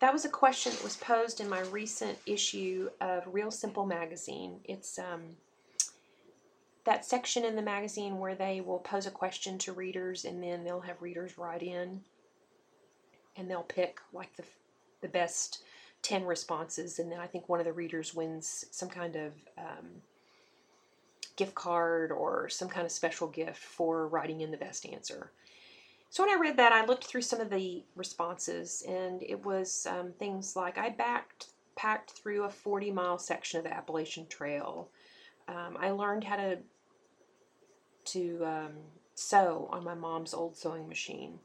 That 0.00 0.12
was 0.12 0.24
a 0.24 0.28
question 0.28 0.72
that 0.72 0.82
was 0.82 0.96
posed 0.96 1.40
in 1.40 1.48
my 1.48 1.60
recent 1.60 2.18
issue 2.26 2.90
of 3.00 3.22
Real 3.32 3.52
Simple 3.52 3.86
magazine. 3.86 4.58
It's 4.64 4.98
um, 4.98 5.36
that 6.84 7.04
section 7.04 7.44
in 7.44 7.54
the 7.54 7.62
magazine 7.62 8.18
where 8.18 8.34
they 8.34 8.60
will 8.60 8.80
pose 8.80 9.06
a 9.06 9.10
question 9.10 9.58
to 9.58 9.72
readers 9.72 10.24
and 10.24 10.42
then 10.42 10.64
they'll 10.64 10.80
have 10.80 11.00
readers 11.00 11.38
write 11.38 11.62
in 11.62 12.00
and 13.36 13.48
they'll 13.48 13.62
pick 13.62 14.00
like 14.12 14.34
the, 14.36 14.42
the 15.00 15.08
best 15.08 15.62
10 16.02 16.24
responses 16.24 16.98
and 16.98 17.10
then 17.10 17.20
I 17.20 17.26
think 17.26 17.48
one 17.48 17.60
of 17.60 17.66
the 17.66 17.72
readers 17.72 18.12
wins 18.12 18.66
some 18.72 18.88
kind 18.88 19.14
of 19.14 19.32
um, 19.56 19.86
gift 21.36 21.54
card 21.54 22.10
or 22.10 22.48
some 22.48 22.68
kind 22.68 22.84
of 22.84 22.92
special 22.92 23.28
gift 23.28 23.58
for 23.58 24.08
writing 24.08 24.40
in 24.40 24.50
the 24.50 24.56
best 24.56 24.84
answer. 24.84 25.30
So 26.12 26.22
when 26.22 26.36
I 26.36 26.38
read 26.38 26.58
that, 26.58 26.72
I 26.72 26.84
looked 26.84 27.06
through 27.06 27.22
some 27.22 27.40
of 27.40 27.48
the 27.48 27.84
responses, 27.96 28.84
and 28.86 29.22
it 29.22 29.46
was 29.46 29.86
um, 29.90 30.12
things 30.18 30.54
like 30.54 30.76
I 30.76 30.90
backed 30.90 31.46
packed 31.74 32.10
through 32.10 32.44
a 32.44 32.50
40 32.50 32.90
mile 32.90 33.16
section 33.16 33.56
of 33.56 33.64
the 33.64 33.72
Appalachian 33.72 34.26
Trail. 34.26 34.90
Um, 35.48 35.78
I 35.80 35.90
learned 35.90 36.24
how 36.24 36.36
to 36.36 36.58
to 38.04 38.44
um, 38.44 38.72
sew 39.14 39.70
on 39.72 39.84
my 39.84 39.94
mom's 39.94 40.34
old 40.34 40.54
sewing 40.54 40.86
machine. 40.86 41.38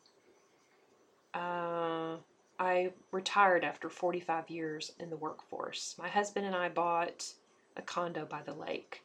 Uh, 1.33 2.17
I 2.59 2.91
retired 3.13 3.63
after 3.63 3.89
45 3.89 4.49
years 4.49 4.91
in 4.99 5.09
the 5.09 5.15
workforce. 5.15 5.95
My 5.97 6.09
husband 6.09 6.45
and 6.45 6.55
I 6.55 6.67
bought 6.67 7.31
a 7.77 7.81
condo 7.81 8.25
by 8.25 8.41
the 8.41 8.53
lake. 8.53 9.01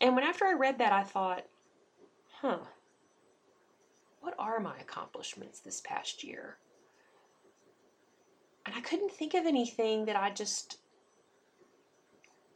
And 0.00 0.14
when 0.14 0.24
after 0.24 0.44
I 0.44 0.52
read 0.52 0.78
that, 0.78 0.92
I 0.92 1.02
thought, 1.02 1.46
huh, 2.40 2.58
what 4.24 4.34
are 4.38 4.58
my 4.58 4.76
accomplishments 4.80 5.60
this 5.60 5.82
past 5.82 6.24
year? 6.24 6.56
And 8.64 8.74
I 8.74 8.80
couldn't 8.80 9.12
think 9.12 9.34
of 9.34 9.44
anything 9.44 10.06
that 10.06 10.16
I 10.16 10.30
just 10.30 10.78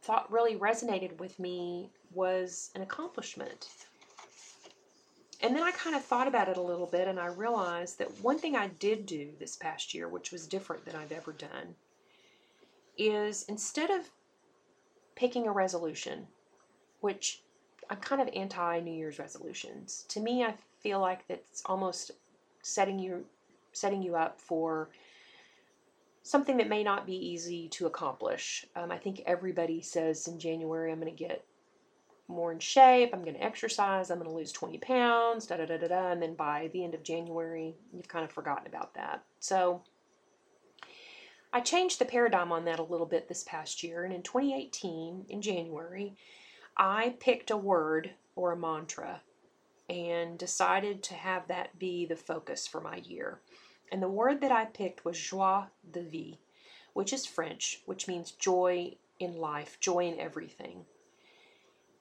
thought 0.01 0.31
really 0.31 0.55
resonated 0.55 1.19
with 1.19 1.37
me 1.37 1.91
was 2.11 2.71
an 2.73 2.81
accomplishment. 2.81 3.67
And 5.41 5.55
then 5.55 5.61
I 5.61 5.69
kind 5.71 5.95
of 5.95 6.03
thought 6.03 6.27
about 6.27 6.49
it 6.49 6.57
a 6.57 6.61
little 6.61 6.87
bit 6.87 7.07
and 7.07 7.19
I 7.19 7.27
realized 7.27 7.99
that 7.99 8.23
one 8.23 8.39
thing 8.39 8.55
I 8.55 8.67
did 8.67 9.05
do 9.05 9.29
this 9.39 9.55
past 9.55 9.93
year, 9.93 10.09
which 10.09 10.31
was 10.31 10.47
different 10.47 10.85
than 10.85 10.95
I've 10.95 11.11
ever 11.11 11.31
done, 11.31 11.75
is 12.97 13.45
instead 13.47 13.91
of 13.91 14.09
picking 15.15 15.47
a 15.47 15.51
resolution, 15.51 16.27
which 17.01 17.43
I'm 17.91 17.97
kind 17.97 18.21
of 18.21 18.29
anti 18.33 18.79
New 18.79 18.91
Year's 18.91 19.19
resolutions. 19.19 20.05
To 20.09 20.19
me, 20.19 20.43
I 20.43 20.55
feel 20.81 20.99
like 20.99 21.27
that's 21.27 21.61
almost 21.65 22.11
setting 22.61 22.99
you 22.99 23.25
setting 23.71 24.01
you 24.01 24.15
up 24.15 24.39
for 24.39 24.89
something 26.23 26.57
that 26.57 26.69
may 26.69 26.83
not 26.83 27.05
be 27.05 27.15
easy 27.15 27.69
to 27.69 27.85
accomplish. 27.85 28.65
Um, 28.75 28.91
I 28.91 28.97
think 28.97 29.21
everybody 29.25 29.81
says 29.81 30.27
in 30.27 30.39
January, 30.39 30.91
I'm 30.91 30.99
going 30.99 31.15
to 31.15 31.23
get 31.23 31.45
more 32.27 32.51
in 32.51 32.59
shape, 32.59 33.09
I'm 33.13 33.23
going 33.23 33.35
to 33.35 33.43
exercise, 33.43 34.11
I'm 34.11 34.19
going 34.19 34.29
to 34.29 34.35
lose 34.35 34.51
20 34.51 34.77
pounds, 34.77 35.47
da 35.47 35.57
da 35.57 35.65
da 35.65 35.77
da 35.77 35.87
da. 35.87 36.11
And 36.11 36.21
then 36.21 36.35
by 36.35 36.69
the 36.73 36.83
end 36.83 36.93
of 36.93 37.03
January, 37.03 37.75
you've 37.91 38.07
kind 38.07 38.23
of 38.23 38.31
forgotten 38.31 38.67
about 38.67 38.93
that. 38.93 39.23
So 39.39 39.81
I 41.51 41.61
changed 41.61 41.99
the 41.99 42.05
paradigm 42.05 42.51
on 42.51 42.65
that 42.65 42.79
a 42.79 42.83
little 42.83 43.07
bit 43.07 43.27
this 43.27 43.43
past 43.43 43.81
year. 43.81 44.03
And 44.03 44.13
in 44.13 44.21
2018, 44.21 45.25
in 45.29 45.41
January, 45.41 46.15
I 46.77 47.15
picked 47.19 47.49
a 47.49 47.57
word 47.57 48.11
or 48.35 48.51
a 48.51 48.57
mantra 48.57 49.21
and 49.89 50.37
decided 50.37 51.01
to 51.03 51.15
have 51.15 51.47
that 51.47 51.79
be 51.79 52.05
the 52.05 52.15
focus 52.15 52.67
for 52.67 52.79
my 52.79 52.97
year. 52.97 53.39
And 53.91 54.01
the 54.03 54.07
word 54.07 54.41
that 54.41 54.51
I 54.51 54.65
picked 54.65 55.03
was 55.03 55.19
joie 55.19 55.65
de 55.91 56.03
vie, 56.03 56.37
which 56.93 57.11
is 57.11 57.25
French, 57.25 57.81
which 57.85 58.07
means 58.07 58.31
joy 58.31 58.95
in 59.19 59.37
life, 59.37 59.79
joy 59.79 60.05
in 60.05 60.19
everything. 60.19 60.85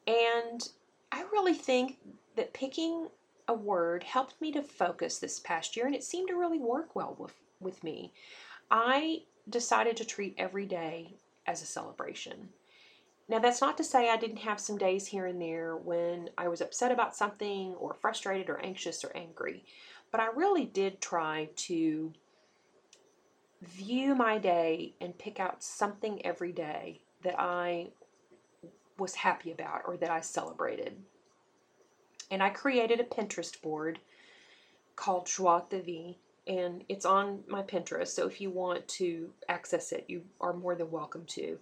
And 0.07 0.69
I 1.11 1.23
really 1.33 1.55
think 1.55 1.99
that 2.37 2.53
picking 2.53 3.09
a 3.49 3.55
word 3.55 4.03
helped 4.03 4.41
me 4.41 4.53
to 4.53 4.63
focus 4.63 5.19
this 5.19 5.41
past 5.41 5.77
year, 5.77 5.87
and 5.87 5.95
it 5.95 6.05
seemed 6.05 6.29
to 6.29 6.37
really 6.37 6.59
work 6.59 6.95
well 6.95 7.17
with, 7.19 7.35
with 7.61 7.83
me. 7.83 8.13
I 8.71 9.23
decided 9.49 9.97
to 9.97 10.05
treat 10.05 10.35
every 10.37 10.67
day 10.67 11.15
as 11.47 11.63
a 11.63 11.67
celebration. 11.67 12.51
Now, 13.29 13.39
that's 13.39 13.61
not 13.61 13.77
to 13.77 13.85
say 13.85 14.09
I 14.09 14.17
didn't 14.17 14.39
have 14.39 14.59
some 14.59 14.79
days 14.79 15.07
here 15.07 15.27
and 15.27 15.41
there 15.41 15.77
when 15.77 16.31
I 16.39 16.49
was 16.49 16.63
upset 16.63 16.91
about 16.91 17.15
something 17.15 17.75
or 17.75 17.93
frustrated 17.93 18.49
or 18.49 18.65
anxious 18.65 19.05
or 19.05 19.15
angry, 19.15 19.65
but 20.11 20.21
I 20.21 20.29
really 20.35 20.65
did 20.65 21.03
try 21.03 21.51
to 21.57 22.15
view 23.61 24.15
my 24.15 24.39
day 24.39 24.95
and 25.01 25.19
pick 25.19 25.41
out 25.41 25.63
something 25.63 26.25
every 26.25 26.53
day 26.53 27.01
that 27.23 27.39
I 27.39 27.89
was 28.99 29.15
happy 29.15 29.53
about 29.53 29.83
or 29.87 29.97
that 29.99 30.11
I 30.11 30.21
celebrated. 30.21 30.97
And 32.31 32.43
I 32.43 32.51
created 32.51 33.01
a 33.01 33.05
Pinterest 33.05 33.61
board 33.61 33.99
called 34.97 35.27
Joie 35.27 35.65
de 35.69 35.83
Vie, 35.83 36.17
and 36.47 36.85
it's 36.89 37.05
on 37.05 37.41
my 37.47 37.63
Pinterest. 37.63 38.09
So 38.09 38.27
if 38.27 38.41
you 38.41 38.51
want 38.51 38.87
to 38.89 39.31
access 39.49 39.93
it, 39.93 40.07
you 40.09 40.23
are 40.41 40.53
more 40.53 40.75
than 40.75 40.91
welcome 40.91 41.25
to. 41.27 41.59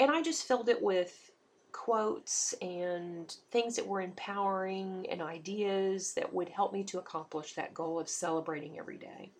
And 0.00 0.10
I 0.10 0.22
just 0.22 0.48
filled 0.48 0.70
it 0.70 0.82
with 0.82 1.30
quotes 1.72 2.54
and 2.62 3.36
things 3.50 3.76
that 3.76 3.86
were 3.86 4.00
empowering 4.00 5.06
and 5.10 5.20
ideas 5.20 6.14
that 6.14 6.32
would 6.32 6.48
help 6.48 6.72
me 6.72 6.82
to 6.84 6.98
accomplish 6.98 7.52
that 7.52 7.74
goal 7.74 8.00
of 8.00 8.08
celebrating 8.08 8.78
every 8.78 8.96
day. 8.96 9.30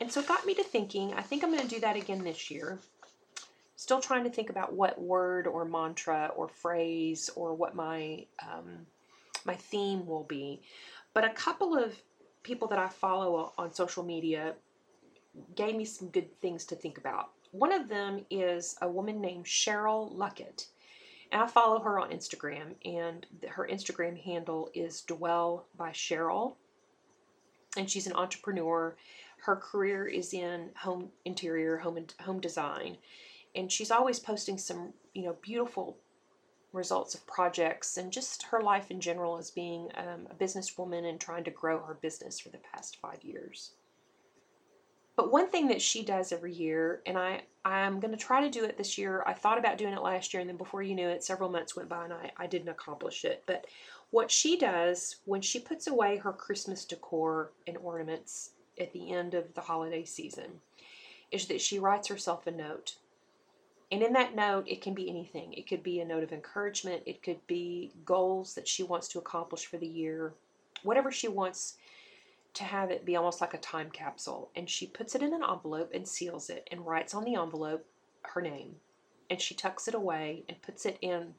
And 0.00 0.10
so 0.10 0.20
it 0.20 0.28
got 0.28 0.46
me 0.46 0.54
to 0.54 0.62
thinking, 0.62 1.12
I 1.12 1.20
think 1.20 1.44
I'm 1.44 1.50
going 1.50 1.62
to 1.62 1.68
do 1.74 1.80
that 1.80 1.94
again 1.94 2.24
this 2.24 2.50
year. 2.50 2.78
Still 3.76 4.00
trying 4.00 4.24
to 4.24 4.30
think 4.30 4.48
about 4.48 4.72
what 4.72 5.00
word 5.00 5.46
or 5.46 5.66
mantra 5.66 6.32
or 6.34 6.48
phrase 6.48 7.30
or 7.36 7.54
what 7.54 7.74
my 7.74 8.24
um, 8.42 8.86
my 9.44 9.54
theme 9.54 10.06
will 10.06 10.24
be. 10.24 10.62
But 11.14 11.24
a 11.24 11.30
couple 11.30 11.76
of 11.76 11.94
people 12.42 12.66
that 12.68 12.78
I 12.78 12.88
follow 12.88 13.52
on 13.58 13.72
social 13.72 14.02
media 14.02 14.54
gave 15.54 15.76
me 15.76 15.84
some 15.84 16.08
good 16.08 16.40
things 16.40 16.64
to 16.66 16.76
think 16.76 16.98
about. 16.98 17.30
One 17.50 17.72
of 17.72 17.88
them 17.88 18.24
is 18.30 18.76
a 18.80 18.88
woman 18.88 19.20
named 19.20 19.46
Cheryl 19.46 20.14
Luckett. 20.14 20.66
And 21.30 21.42
I 21.42 21.46
follow 21.46 21.80
her 21.80 22.00
on 22.00 22.10
Instagram, 22.10 22.74
and 22.84 23.26
her 23.48 23.68
Instagram 23.70 24.18
handle 24.22 24.70
is 24.74 25.02
Dwell 25.02 25.66
by 25.76 25.90
Cheryl. 25.90 26.54
And 27.76 27.90
she's 27.90 28.06
an 28.06 28.14
entrepreneur. 28.14 28.96
Her 29.42 29.56
career 29.56 30.06
is 30.06 30.32
in 30.32 30.70
home 30.76 31.10
interior, 31.24 31.78
home 31.78 31.96
and 31.98 32.14
home 32.20 32.40
design, 32.40 32.96
and 33.54 33.70
she's 33.70 33.90
always 33.90 34.18
posting 34.18 34.58
some, 34.58 34.92
you 35.14 35.24
know, 35.24 35.36
beautiful 35.42 35.96
results 36.72 37.14
of 37.14 37.26
projects 37.26 37.96
and 37.96 38.12
just 38.12 38.42
her 38.44 38.60
life 38.60 38.90
in 38.90 39.00
general 39.00 39.38
as 39.38 39.50
being 39.50 39.90
um, 39.96 40.26
a 40.30 40.34
businesswoman 40.34 41.08
and 41.08 41.20
trying 41.20 41.44
to 41.44 41.50
grow 41.50 41.78
her 41.80 41.94
business 41.94 42.38
for 42.38 42.50
the 42.50 42.58
past 42.58 42.98
five 43.00 43.22
years. 43.22 43.72
But 45.18 45.32
one 45.32 45.48
thing 45.48 45.66
that 45.66 45.82
she 45.82 46.04
does 46.04 46.30
every 46.30 46.52
year, 46.52 47.02
and 47.04 47.18
I, 47.18 47.42
I'm 47.64 47.98
going 47.98 48.12
to 48.12 48.16
try 48.16 48.40
to 48.40 48.48
do 48.48 48.62
it 48.62 48.78
this 48.78 48.96
year. 48.96 49.24
I 49.26 49.32
thought 49.32 49.58
about 49.58 49.76
doing 49.76 49.92
it 49.92 50.00
last 50.00 50.32
year, 50.32 50.40
and 50.40 50.48
then 50.48 50.56
before 50.56 50.80
you 50.80 50.94
knew 50.94 51.08
it, 51.08 51.24
several 51.24 51.50
months 51.50 51.74
went 51.74 51.88
by 51.88 52.04
and 52.04 52.12
I, 52.12 52.30
I 52.36 52.46
didn't 52.46 52.68
accomplish 52.68 53.24
it. 53.24 53.42
But 53.44 53.66
what 54.10 54.30
she 54.30 54.56
does 54.56 55.16
when 55.24 55.40
she 55.40 55.58
puts 55.58 55.88
away 55.88 56.18
her 56.18 56.32
Christmas 56.32 56.84
decor 56.84 57.50
and 57.66 57.76
ornaments 57.78 58.50
at 58.80 58.92
the 58.92 59.10
end 59.12 59.34
of 59.34 59.52
the 59.54 59.60
holiday 59.60 60.04
season 60.04 60.60
is 61.32 61.46
that 61.46 61.60
she 61.60 61.80
writes 61.80 62.06
herself 62.06 62.46
a 62.46 62.52
note. 62.52 62.94
And 63.90 64.04
in 64.04 64.12
that 64.12 64.36
note, 64.36 64.68
it 64.68 64.80
can 64.80 64.94
be 64.94 65.10
anything. 65.10 65.52
It 65.52 65.66
could 65.66 65.82
be 65.82 65.98
a 65.98 66.04
note 66.04 66.22
of 66.22 66.32
encouragement, 66.32 67.02
it 67.06 67.24
could 67.24 67.44
be 67.48 67.90
goals 68.04 68.54
that 68.54 68.68
she 68.68 68.84
wants 68.84 69.08
to 69.08 69.18
accomplish 69.18 69.66
for 69.66 69.78
the 69.78 69.88
year, 69.88 70.34
whatever 70.84 71.10
she 71.10 71.26
wants 71.26 71.74
to 72.54 72.64
have 72.64 72.90
it 72.90 73.04
be 73.04 73.16
almost 73.16 73.40
like 73.40 73.54
a 73.54 73.58
time 73.58 73.90
capsule. 73.90 74.50
And 74.56 74.68
she 74.68 74.86
puts 74.86 75.14
it 75.14 75.22
in 75.22 75.34
an 75.34 75.42
envelope 75.48 75.90
and 75.94 76.08
seals 76.08 76.50
it 76.50 76.68
and 76.70 76.86
writes 76.86 77.14
on 77.14 77.24
the 77.24 77.36
envelope 77.36 77.86
her 78.22 78.40
name. 78.42 78.76
And 79.30 79.40
she 79.40 79.54
tucks 79.54 79.88
it 79.88 79.94
away 79.94 80.44
and 80.48 80.60
puts 80.62 80.86
it 80.86 80.98
in 81.02 81.34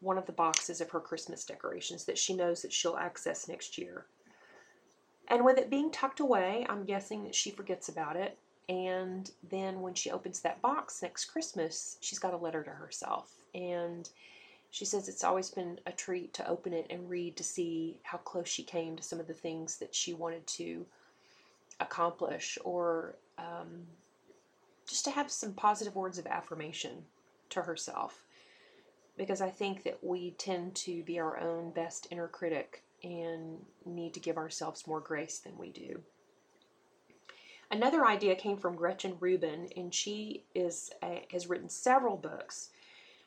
one 0.00 0.18
of 0.18 0.26
the 0.26 0.32
boxes 0.32 0.80
of 0.80 0.90
her 0.90 1.00
Christmas 1.00 1.44
decorations 1.44 2.04
that 2.06 2.18
she 2.18 2.34
knows 2.34 2.62
that 2.62 2.72
she'll 2.72 2.96
access 2.96 3.48
next 3.48 3.78
year. 3.78 4.06
And 5.28 5.44
with 5.44 5.58
it 5.58 5.70
being 5.70 5.90
tucked 5.90 6.20
away, 6.20 6.66
I'm 6.68 6.84
guessing 6.84 7.24
that 7.24 7.34
she 7.34 7.50
forgets 7.50 7.88
about 7.88 8.16
it 8.16 8.38
And 8.70 9.28
then 9.42 9.80
when 9.80 9.94
she 9.94 10.12
opens 10.12 10.40
that 10.40 10.62
box 10.62 11.02
next 11.02 11.24
Christmas, 11.24 11.96
she's 12.00 12.20
got 12.20 12.34
a 12.34 12.36
letter 12.36 12.62
to 12.62 12.70
herself. 12.70 13.32
And 13.52 14.08
she 14.70 14.84
says 14.84 15.08
it's 15.08 15.24
always 15.24 15.50
been 15.50 15.78
a 15.86 15.92
treat 15.92 16.32
to 16.34 16.48
open 16.48 16.72
it 16.72 16.86
and 16.90 17.10
read 17.10 17.36
to 17.36 17.44
see 17.44 17.98
how 18.02 18.18
close 18.18 18.48
she 18.48 18.62
came 18.62 18.96
to 18.96 19.02
some 19.02 19.20
of 19.20 19.26
the 19.26 19.34
things 19.34 19.76
that 19.78 19.94
she 19.94 20.14
wanted 20.14 20.46
to 20.46 20.86
accomplish 21.80 22.56
or 22.64 23.16
um, 23.38 23.86
just 24.86 25.04
to 25.04 25.10
have 25.10 25.30
some 25.30 25.52
positive 25.54 25.96
words 25.96 26.18
of 26.18 26.26
affirmation 26.26 27.04
to 27.48 27.62
herself. 27.62 28.24
Because 29.16 29.40
I 29.40 29.50
think 29.50 29.82
that 29.84 30.02
we 30.02 30.32
tend 30.32 30.74
to 30.76 31.02
be 31.02 31.18
our 31.18 31.38
own 31.38 31.70
best 31.72 32.06
inner 32.10 32.28
critic 32.28 32.82
and 33.02 33.58
need 33.84 34.14
to 34.14 34.20
give 34.20 34.36
ourselves 34.36 34.86
more 34.86 35.00
grace 35.00 35.38
than 35.38 35.58
we 35.58 35.70
do. 35.70 36.00
Another 37.70 38.04
idea 38.04 38.34
came 38.34 38.56
from 38.56 38.74
Gretchen 38.74 39.16
Rubin, 39.20 39.68
and 39.76 39.94
she 39.94 40.44
is 40.54 40.90
a, 41.02 41.24
has 41.30 41.48
written 41.48 41.68
several 41.68 42.16
books. 42.16 42.70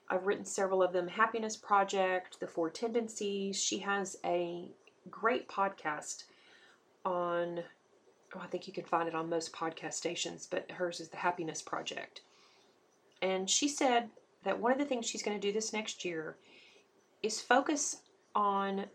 I've 0.10 0.28
written 0.28 0.46
several 0.46 0.84
of 0.84 0.94
them 0.94 1.08
Happiness 1.08 1.56
Project, 1.56 2.40
The 2.40 2.48
Four 2.48 2.70
Tendencies. 2.70 3.62
She 3.62 3.80
has 3.80 4.18
a 4.26 4.70
great 5.10 5.48
podcast 5.48 6.26
on, 7.06 7.64
oh, 8.36 8.40
I 8.42 8.48
think 8.48 8.68
you 8.68 8.74
can 8.74 8.86
find 8.86 9.08
it 9.08 9.16
on 9.16 9.30
most 9.30 9.54
podcast 9.54 9.94
stations, 9.94 10.48
but 10.50 10.70
hers 10.72 11.00
is 11.00 11.10
The 11.10 11.18
Happiness 11.18 11.62
Project. 11.62 12.22
And 13.22 13.50
she 13.50 13.68
said 13.68 14.10
that 14.44 14.60
one 14.60 14.72
of 14.72 14.78
the 14.78 14.86
things 14.86 15.06
she's 15.06 15.24
going 15.24 15.40
to 15.40 15.48
do 15.48 15.54
this 15.54 15.74
next 15.74 16.04
year 16.04 16.36
is 17.22 17.40
focus 17.40 18.02
on 18.36 18.86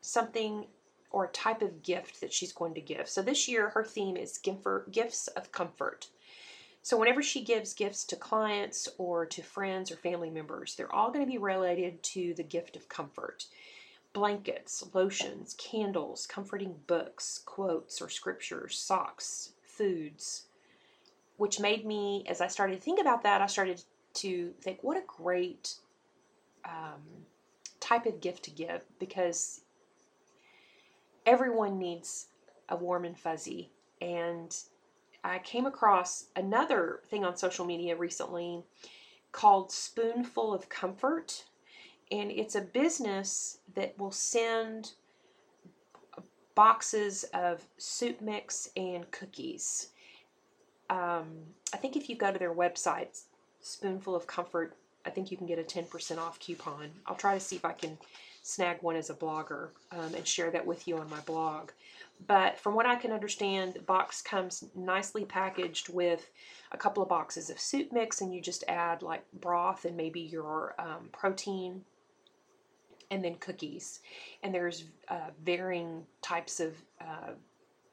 something 0.00 0.66
or 1.10 1.24
a 1.24 1.28
type 1.28 1.62
of 1.62 1.82
gift 1.82 2.20
that 2.20 2.32
she's 2.32 2.52
going 2.52 2.74
to 2.74 2.80
give. 2.80 3.08
So 3.08 3.22
this 3.22 3.48
year, 3.48 3.70
her 3.70 3.84
theme 3.84 4.16
is 4.16 4.38
gifts 4.38 5.28
of 5.28 5.52
comfort. 5.52 6.08
So 6.84 6.98
whenever 6.98 7.22
she 7.22 7.42
gives 7.42 7.72
gifts 7.72 8.04
to 8.04 8.14
clients 8.16 8.90
or 8.98 9.24
to 9.24 9.42
friends 9.42 9.90
or 9.90 9.96
family 9.96 10.28
members, 10.28 10.74
they're 10.74 10.94
all 10.94 11.10
going 11.10 11.24
to 11.24 11.30
be 11.30 11.38
related 11.38 12.02
to 12.02 12.34
the 12.34 12.42
gift 12.42 12.76
of 12.76 12.90
comfort. 12.90 13.46
Blankets, 14.12 14.84
lotions, 14.92 15.54
candles, 15.54 16.26
comforting 16.26 16.74
books, 16.86 17.40
quotes 17.46 18.02
or 18.02 18.10
scriptures, 18.10 18.78
socks, 18.78 19.52
foods, 19.62 20.44
which 21.38 21.58
made 21.58 21.86
me, 21.86 22.22
as 22.28 22.42
I 22.42 22.48
started 22.48 22.74
to 22.74 22.82
think 22.82 23.00
about 23.00 23.22
that, 23.22 23.40
I 23.40 23.46
started 23.46 23.82
to 24.16 24.52
think, 24.60 24.84
what 24.84 24.98
a 24.98 25.04
great 25.06 25.76
um, 26.66 27.00
type 27.80 28.04
of 28.04 28.20
gift 28.20 28.44
to 28.44 28.50
give 28.50 28.82
because 28.98 29.62
everyone 31.24 31.78
needs 31.78 32.26
a 32.68 32.76
warm 32.76 33.06
and 33.06 33.18
fuzzy. 33.18 33.70
And 34.02 34.54
I 35.24 35.38
came 35.38 35.64
across 35.64 36.26
another 36.36 37.00
thing 37.06 37.24
on 37.24 37.36
social 37.36 37.64
media 37.64 37.96
recently 37.96 38.62
called 39.32 39.72
Spoonful 39.72 40.52
of 40.52 40.68
Comfort. 40.68 41.44
And 42.12 42.30
it's 42.30 42.54
a 42.54 42.60
business 42.60 43.58
that 43.74 43.98
will 43.98 44.12
send 44.12 44.92
boxes 46.54 47.24
of 47.34 47.64
soup 47.78 48.20
mix 48.20 48.68
and 48.76 49.10
cookies. 49.10 49.88
Um, 50.90 51.30
I 51.72 51.78
think 51.78 51.96
if 51.96 52.10
you 52.10 52.16
go 52.16 52.30
to 52.30 52.38
their 52.38 52.54
website, 52.54 53.22
Spoonful 53.62 54.14
of 54.14 54.26
Comfort, 54.26 54.76
I 55.06 55.10
think 55.10 55.30
you 55.30 55.38
can 55.38 55.46
get 55.46 55.58
a 55.58 55.62
10% 55.62 56.18
off 56.18 56.38
coupon. 56.38 56.90
I'll 57.06 57.16
try 57.16 57.34
to 57.34 57.40
see 57.40 57.56
if 57.56 57.64
I 57.64 57.72
can 57.72 57.98
snag 58.42 58.82
one 58.82 58.96
as 58.96 59.08
a 59.08 59.14
blogger 59.14 59.70
um, 59.90 60.14
and 60.14 60.26
share 60.26 60.50
that 60.50 60.66
with 60.66 60.86
you 60.86 60.98
on 60.98 61.08
my 61.08 61.20
blog. 61.20 61.70
But 62.26 62.58
from 62.58 62.74
what 62.74 62.86
I 62.86 62.96
can 62.96 63.12
understand, 63.12 63.74
the 63.74 63.80
box 63.80 64.22
comes 64.22 64.64
nicely 64.74 65.24
packaged 65.24 65.88
with 65.88 66.30
a 66.72 66.76
couple 66.76 67.02
of 67.02 67.08
boxes 67.08 67.50
of 67.50 67.60
soup 67.60 67.92
mix, 67.92 68.20
and 68.20 68.34
you 68.34 68.40
just 68.40 68.64
add 68.68 69.02
like 69.02 69.24
broth 69.32 69.84
and 69.84 69.96
maybe 69.96 70.20
your 70.20 70.74
um, 70.78 71.08
protein 71.12 71.82
and 73.10 73.24
then 73.24 73.34
cookies. 73.36 74.00
And 74.42 74.54
there's 74.54 74.84
uh, 75.08 75.30
varying 75.44 76.06
types 76.22 76.60
of 76.60 76.74
uh, 77.00 77.32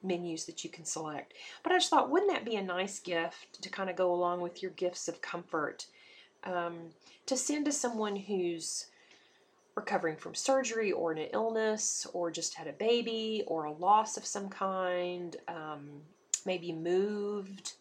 menus 0.03 0.45
that 0.45 0.63
you 0.63 0.69
can 0.69 0.85
select. 0.85 1.33
But 1.63 1.73
I 1.73 1.77
just 1.77 1.89
thought, 1.89 2.09
wouldn't 2.09 2.31
that 2.31 2.45
be 2.45 2.55
a 2.55 2.63
nice 2.63 2.99
gift 2.99 3.61
to 3.61 3.69
kind 3.69 3.89
of 3.89 3.95
go 3.95 4.13
along 4.13 4.41
with 4.41 4.61
your 4.61 4.71
gifts 4.71 5.07
of 5.07 5.21
comfort? 5.21 5.87
Um, 6.43 6.89
to 7.27 7.37
send 7.37 7.65
to 7.65 7.71
someone 7.71 8.15
who's 8.15 8.87
recovering 9.81 10.15
from 10.15 10.35
surgery 10.35 10.91
or 10.91 11.11
an 11.11 11.17
illness 11.33 12.07
or 12.13 12.31
just 12.31 12.53
had 12.53 12.67
a 12.67 12.73
baby 12.73 13.43
or 13.47 13.65
a 13.65 13.71
loss 13.71 14.15
of 14.15 14.25
some 14.25 14.47
kind, 14.47 15.37
um, 15.47 15.89
maybe 16.45 16.71
moved, 16.71 17.73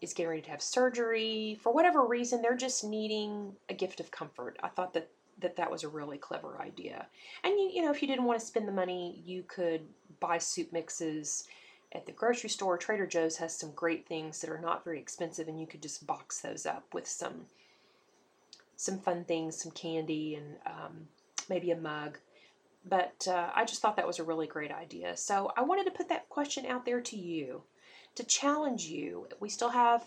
is 0.00 0.12
getting 0.12 0.30
ready 0.30 0.42
to 0.42 0.50
have 0.50 0.62
surgery. 0.62 1.58
For 1.60 1.72
whatever 1.72 2.04
reason, 2.04 2.42
they're 2.42 2.56
just 2.56 2.84
needing 2.84 3.52
a 3.68 3.74
gift 3.74 3.98
of 4.00 4.10
comfort. 4.10 4.56
I 4.62 4.68
thought 4.68 4.94
that 4.94 5.08
that, 5.40 5.56
that 5.56 5.70
was 5.70 5.82
a 5.82 5.88
really 5.88 6.18
clever 6.18 6.60
idea. 6.60 7.06
And 7.42 7.54
you, 7.54 7.70
you 7.74 7.82
know, 7.82 7.90
if 7.90 8.00
you 8.00 8.06
didn't 8.06 8.24
want 8.24 8.38
to 8.38 8.46
spend 8.46 8.68
the 8.68 8.72
money, 8.72 9.20
you 9.24 9.42
could 9.48 9.80
buy 10.20 10.38
soup 10.38 10.72
mixes 10.72 11.48
at 11.92 12.06
the 12.06 12.12
grocery 12.12 12.50
store. 12.50 12.78
Trader 12.78 13.06
Joe's 13.06 13.38
has 13.38 13.56
some 13.56 13.72
great 13.72 14.06
things 14.06 14.40
that 14.40 14.50
are 14.50 14.60
not 14.60 14.84
very 14.84 15.00
expensive, 15.00 15.48
and 15.48 15.60
you 15.60 15.66
could 15.66 15.82
just 15.82 16.06
box 16.06 16.40
those 16.40 16.64
up 16.64 16.84
with 16.94 17.08
some 17.08 17.46
some 18.76 18.98
fun 18.98 19.24
things, 19.24 19.56
some 19.56 19.72
candy, 19.72 20.34
and 20.34 20.56
um, 20.66 21.06
maybe 21.48 21.70
a 21.70 21.76
mug. 21.76 22.18
But 22.84 23.26
uh, 23.28 23.50
I 23.54 23.64
just 23.64 23.80
thought 23.80 23.96
that 23.96 24.06
was 24.06 24.18
a 24.18 24.24
really 24.24 24.46
great 24.46 24.72
idea. 24.72 25.16
So 25.16 25.52
I 25.56 25.62
wanted 25.62 25.84
to 25.84 25.96
put 25.96 26.08
that 26.08 26.28
question 26.28 26.66
out 26.66 26.84
there 26.84 27.00
to 27.00 27.16
you 27.16 27.62
to 28.16 28.24
challenge 28.24 28.84
you. 28.84 29.28
We 29.40 29.48
still 29.48 29.70
have 29.70 30.04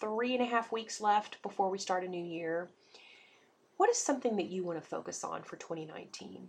three 0.00 0.34
and 0.34 0.42
a 0.42 0.46
half 0.46 0.72
weeks 0.72 1.00
left 1.00 1.42
before 1.42 1.70
we 1.70 1.78
start 1.78 2.04
a 2.04 2.08
new 2.08 2.24
year. 2.24 2.70
What 3.76 3.90
is 3.90 3.98
something 3.98 4.36
that 4.36 4.48
you 4.48 4.64
want 4.64 4.82
to 4.82 4.88
focus 4.88 5.22
on 5.22 5.42
for 5.42 5.56
2019? 5.56 6.48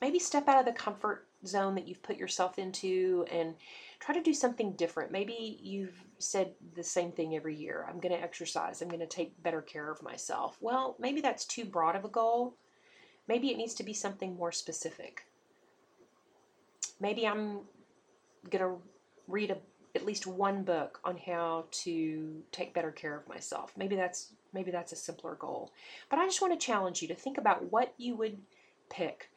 Maybe 0.00 0.18
step 0.18 0.48
out 0.48 0.58
of 0.58 0.66
the 0.66 0.78
comfort 0.78 1.26
zone 1.46 1.74
that 1.74 1.86
you've 1.86 2.02
put 2.02 2.16
yourself 2.16 2.58
into 2.58 3.24
and 3.30 3.54
try 4.00 4.14
to 4.14 4.22
do 4.22 4.34
something 4.34 4.72
different. 4.72 5.12
Maybe 5.12 5.58
you've 5.62 6.04
said 6.18 6.52
the 6.74 6.82
same 6.82 7.12
thing 7.12 7.36
every 7.36 7.54
year. 7.54 7.86
I'm 7.88 8.00
going 8.00 8.14
to 8.14 8.22
exercise. 8.22 8.80
I'm 8.80 8.88
going 8.88 9.00
to 9.00 9.06
take 9.06 9.42
better 9.42 9.62
care 9.62 9.90
of 9.90 10.02
myself. 10.02 10.56
Well, 10.60 10.96
maybe 10.98 11.20
that's 11.20 11.44
too 11.44 11.64
broad 11.64 11.96
of 11.96 12.04
a 12.04 12.08
goal. 12.08 12.56
Maybe 13.28 13.50
it 13.50 13.56
needs 13.56 13.74
to 13.74 13.84
be 13.84 13.94
something 13.94 14.36
more 14.36 14.52
specific. 14.52 15.24
Maybe 17.00 17.26
I'm 17.26 17.60
going 18.50 18.64
to 18.64 18.76
read 19.28 19.50
a, 19.50 19.58
at 19.94 20.04
least 20.04 20.26
one 20.26 20.62
book 20.62 21.00
on 21.04 21.16
how 21.16 21.66
to 21.70 22.42
take 22.52 22.74
better 22.74 22.90
care 22.90 23.16
of 23.16 23.28
myself. 23.28 23.72
Maybe 23.76 23.96
that's 23.96 24.32
maybe 24.52 24.70
that's 24.70 24.92
a 24.92 24.96
simpler 24.96 25.36
goal. 25.36 25.70
But 26.08 26.18
I 26.18 26.26
just 26.26 26.42
want 26.42 26.58
to 26.58 26.66
challenge 26.66 27.02
you 27.02 27.08
to 27.08 27.14
think 27.14 27.38
about 27.38 27.70
what 27.70 27.94
you 27.96 28.16
would 28.16 28.38
pick. 28.88 29.30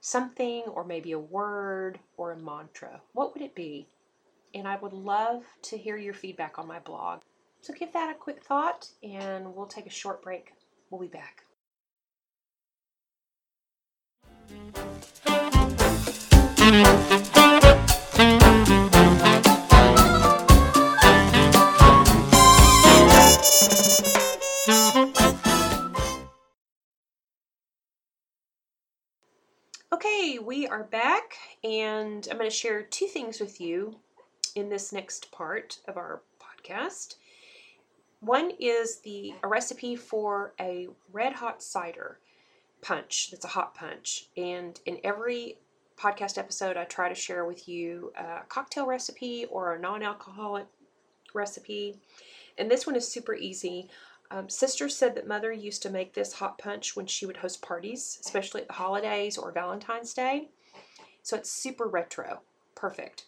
Something 0.00 0.64
or 0.66 0.84
maybe 0.84 1.12
a 1.12 1.18
word 1.18 1.98
or 2.16 2.32
a 2.32 2.38
mantra. 2.38 3.00
What 3.14 3.32
would 3.32 3.42
it 3.42 3.54
be? 3.54 3.88
And 4.54 4.68
I 4.68 4.76
would 4.76 4.92
love 4.92 5.44
to 5.62 5.78
hear 5.78 5.96
your 5.96 6.12
feedback 6.12 6.58
on 6.58 6.68
my 6.68 6.78
blog. 6.78 7.20
So 7.62 7.72
give 7.72 7.94
that 7.94 8.14
a 8.14 8.18
quick 8.18 8.44
thought 8.44 8.88
and 9.02 9.54
we'll 9.54 9.66
take 9.66 9.86
a 9.86 9.90
short 9.90 10.22
break. 10.22 10.52
We'll 10.90 11.00
be 11.00 11.06
back. 11.06 11.43
Okay, 29.92 30.38
we 30.38 30.66
are 30.66 30.84
back, 30.84 31.36
and 31.62 32.26
I'm 32.30 32.38
going 32.38 32.50
to 32.50 32.56
share 32.56 32.82
two 32.82 33.06
things 33.06 33.38
with 33.40 33.60
you 33.60 33.96
in 34.56 34.68
this 34.68 34.92
next 34.92 35.30
part 35.30 35.78
of 35.86 35.96
our 35.96 36.22
podcast. 36.40 37.16
One 38.20 38.50
is 38.58 39.00
the 39.00 39.34
a 39.42 39.48
recipe 39.48 39.96
for 39.96 40.54
a 40.58 40.88
red 41.12 41.34
hot 41.34 41.62
cider 41.62 42.18
punch 42.84 43.30
that's 43.30 43.44
a 43.44 43.48
hot 43.48 43.74
punch. 43.74 44.28
And 44.36 44.78
in 44.86 44.98
every 45.02 45.56
podcast 45.98 46.38
episode, 46.38 46.76
I 46.76 46.84
try 46.84 47.08
to 47.08 47.14
share 47.14 47.44
with 47.44 47.66
you 47.68 48.12
a 48.16 48.40
cocktail 48.48 48.86
recipe 48.86 49.46
or 49.50 49.74
a 49.74 49.80
non 49.80 50.02
alcoholic 50.02 50.66
recipe. 51.32 51.96
And 52.58 52.70
this 52.70 52.86
one 52.86 52.94
is 52.94 53.08
super 53.08 53.34
easy. 53.34 53.88
Um, 54.30 54.48
Sister 54.48 54.88
said 54.88 55.14
that 55.14 55.26
Mother 55.26 55.52
used 55.52 55.82
to 55.82 55.90
make 55.90 56.14
this 56.14 56.34
hot 56.34 56.58
punch 56.58 56.94
when 56.94 57.06
she 57.06 57.26
would 57.26 57.38
host 57.38 57.62
parties, 57.62 58.18
especially 58.20 58.62
at 58.62 58.68
the 58.68 58.74
holidays 58.74 59.36
or 59.36 59.50
Valentine's 59.50 60.14
Day. 60.14 60.48
So 61.22 61.36
it's 61.36 61.50
super 61.50 61.86
retro. 61.86 62.40
Perfect. 62.74 63.26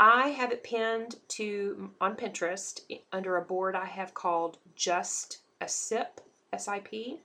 I 0.00 0.28
have 0.28 0.50
it 0.50 0.64
pinned 0.64 1.16
to 1.28 1.90
on 2.00 2.16
Pinterest 2.16 2.80
under 3.12 3.36
a 3.36 3.42
board 3.42 3.76
I 3.76 3.84
have 3.84 4.14
called 4.14 4.58
Just 4.74 5.38
a 5.60 5.68
Sip, 5.68 6.20
S 6.52 6.68
I 6.68 6.80
P 6.80 7.20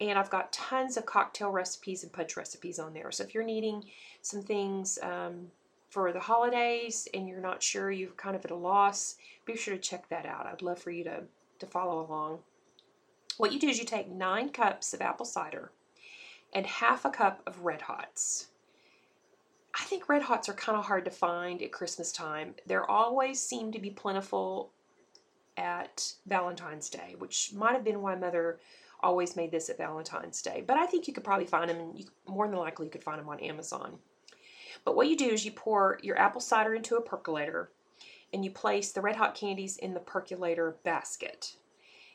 and 0.00 0.18
I've 0.18 0.30
got 0.30 0.52
tons 0.52 0.96
of 0.96 1.06
cocktail 1.06 1.50
recipes 1.50 2.02
and 2.02 2.12
punch 2.12 2.36
recipes 2.36 2.78
on 2.78 2.94
there. 2.94 3.10
So 3.10 3.24
if 3.24 3.34
you're 3.34 3.44
needing 3.44 3.84
some 4.22 4.42
things 4.42 4.98
um, 5.02 5.48
for 5.90 6.12
the 6.12 6.20
holidays 6.20 7.08
and 7.12 7.28
you're 7.28 7.40
not 7.40 7.62
sure, 7.62 7.90
you're 7.90 8.10
kind 8.10 8.36
of 8.36 8.44
at 8.44 8.50
a 8.50 8.56
loss, 8.56 9.16
be 9.44 9.56
sure 9.56 9.74
to 9.74 9.80
check 9.80 10.08
that 10.08 10.26
out. 10.26 10.46
I'd 10.46 10.62
love 10.62 10.78
for 10.78 10.90
you 10.90 11.04
to, 11.04 11.22
to 11.58 11.66
follow 11.66 12.06
along. 12.06 12.38
What 13.38 13.52
you 13.52 13.58
do 13.58 13.68
is 13.68 13.78
you 13.78 13.84
take 13.84 14.08
nine 14.08 14.50
cups 14.50 14.94
of 14.94 15.00
apple 15.00 15.26
cider 15.26 15.72
and 16.52 16.66
half 16.66 17.04
a 17.04 17.10
cup 17.10 17.42
of 17.46 17.64
red 17.64 17.82
hots. 17.82 18.48
I 19.78 19.84
think 19.84 20.08
red 20.08 20.22
hots 20.22 20.48
are 20.48 20.54
kind 20.54 20.78
of 20.78 20.86
hard 20.86 21.04
to 21.04 21.10
find 21.10 21.62
at 21.62 21.72
Christmas 21.72 22.10
time. 22.10 22.54
There 22.66 22.88
always 22.88 23.40
seem 23.40 23.70
to 23.72 23.78
be 23.78 23.90
plentiful 23.90 24.70
at 25.56 26.12
Valentine's 26.26 26.88
Day, 26.88 27.14
which 27.18 27.52
might 27.54 27.74
have 27.74 27.84
been 27.84 28.00
why 28.00 28.14
Mother 28.14 28.58
always 29.00 29.36
made 29.36 29.50
this 29.50 29.68
at 29.68 29.78
Valentine's 29.78 30.42
Day. 30.42 30.64
But 30.66 30.76
I 30.76 30.86
think 30.86 31.06
you 31.06 31.14
could 31.14 31.24
probably 31.24 31.46
find 31.46 31.70
them, 31.70 31.78
and 31.78 31.98
you, 31.98 32.06
more 32.26 32.48
than 32.48 32.58
likely 32.58 32.86
you 32.86 32.92
could 32.92 33.04
find 33.04 33.18
them 33.18 33.28
on 33.28 33.40
Amazon. 33.40 33.98
But 34.84 34.96
what 34.96 35.08
you 35.08 35.16
do 35.16 35.28
is 35.28 35.44
you 35.44 35.52
pour 35.52 35.98
your 36.02 36.18
apple 36.18 36.40
cider 36.40 36.74
into 36.74 36.96
a 36.96 37.02
percolator, 37.02 37.70
and 38.32 38.44
you 38.44 38.50
place 38.50 38.92
the 38.92 39.00
red 39.00 39.16
hot 39.16 39.34
candies 39.34 39.76
in 39.76 39.94
the 39.94 40.00
percolator 40.00 40.76
basket. 40.84 41.54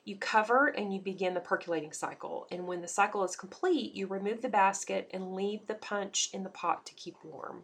You 0.06 0.18
cover 0.18 0.68
and 0.68 0.94
you 0.94 1.00
begin 1.00 1.34
the 1.34 1.40
percolating 1.40 1.94
cycle. 1.94 2.46
And 2.52 2.68
when 2.68 2.82
the 2.82 2.88
cycle 2.90 3.24
is 3.24 3.38
complete, 3.38 3.96
you 3.96 4.06
remove 4.06 4.42
the 4.42 4.50
basket 4.50 5.10
and 5.14 5.34
leave 5.34 5.66
the 5.66 5.76
punch 5.76 6.30
in 6.34 6.44
the 6.44 6.50
pot 6.50 6.86
to 6.88 6.94
keep 6.94 7.16
warm. 7.24 7.64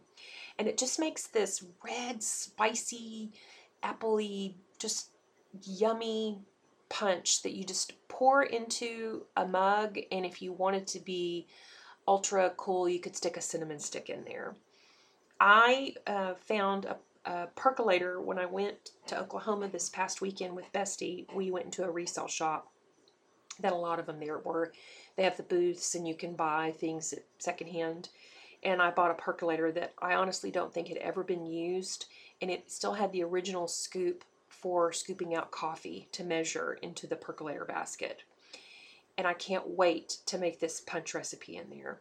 And 0.58 0.66
it 0.66 0.78
just 0.78 0.98
makes 0.98 1.26
this 1.26 1.62
red, 1.84 2.22
spicy, 2.22 3.32
appley, 3.84 4.54
just 4.78 5.10
yummy 5.64 6.38
punch 6.90 7.42
that 7.42 7.54
you 7.54 7.64
just 7.64 7.94
pour 8.08 8.42
into 8.42 9.24
a 9.36 9.46
mug. 9.46 9.98
And 10.12 10.26
if 10.26 10.42
you 10.42 10.52
wanted 10.52 10.86
to 10.88 11.00
be 11.00 11.46
ultra 12.06 12.52
cool, 12.58 12.86
you 12.88 13.00
could 13.00 13.16
stick 13.16 13.38
a 13.38 13.40
cinnamon 13.40 13.78
stick 13.78 14.10
in 14.10 14.24
there. 14.24 14.54
I 15.40 15.94
uh, 16.06 16.34
found 16.34 16.84
a 16.84 16.96
a 17.24 17.48
percolator 17.54 18.20
when 18.20 18.38
I 18.38 18.46
went 18.46 18.92
to 19.06 19.20
Oklahoma 19.20 19.68
this 19.68 19.88
past 19.90 20.20
weekend 20.20 20.56
with 20.56 20.72
Bestie. 20.72 21.26
We 21.34 21.50
went 21.50 21.66
into 21.66 21.84
a 21.84 21.90
resale 21.90 22.28
shop 22.28 22.72
that 23.60 23.72
a 23.72 23.76
lot 23.76 23.98
of 23.98 24.06
them 24.06 24.20
there 24.20 24.38
were. 24.38 24.72
They 25.16 25.24
have 25.24 25.36
the 25.36 25.42
booths 25.42 25.94
and 25.94 26.08
you 26.08 26.14
can 26.14 26.34
buy 26.34 26.72
things 26.72 27.12
secondhand. 27.38 28.08
And 28.62 28.80
I 28.80 28.90
bought 28.90 29.10
a 29.10 29.14
percolator 29.14 29.70
that 29.72 29.92
I 30.00 30.14
honestly 30.14 30.50
don't 30.50 30.72
think 30.72 30.88
had 30.88 30.98
ever 30.98 31.22
been 31.22 31.46
used, 31.46 32.06
and 32.42 32.50
it 32.50 32.70
still 32.70 32.92
had 32.92 33.10
the 33.10 33.22
original 33.22 33.66
scoop 33.66 34.22
for 34.50 34.92
scooping 34.92 35.34
out 35.34 35.50
coffee 35.50 36.08
to 36.12 36.22
measure 36.22 36.78
into 36.82 37.06
the 37.06 37.16
percolator 37.16 37.64
basket. 37.64 38.22
And 39.16 39.26
I 39.26 39.32
can't 39.32 39.70
wait 39.70 40.18
to 40.26 40.38
make 40.38 40.60
this 40.60 40.80
punch 40.80 41.14
recipe 41.14 41.56
in 41.56 41.70
there. 41.70 42.00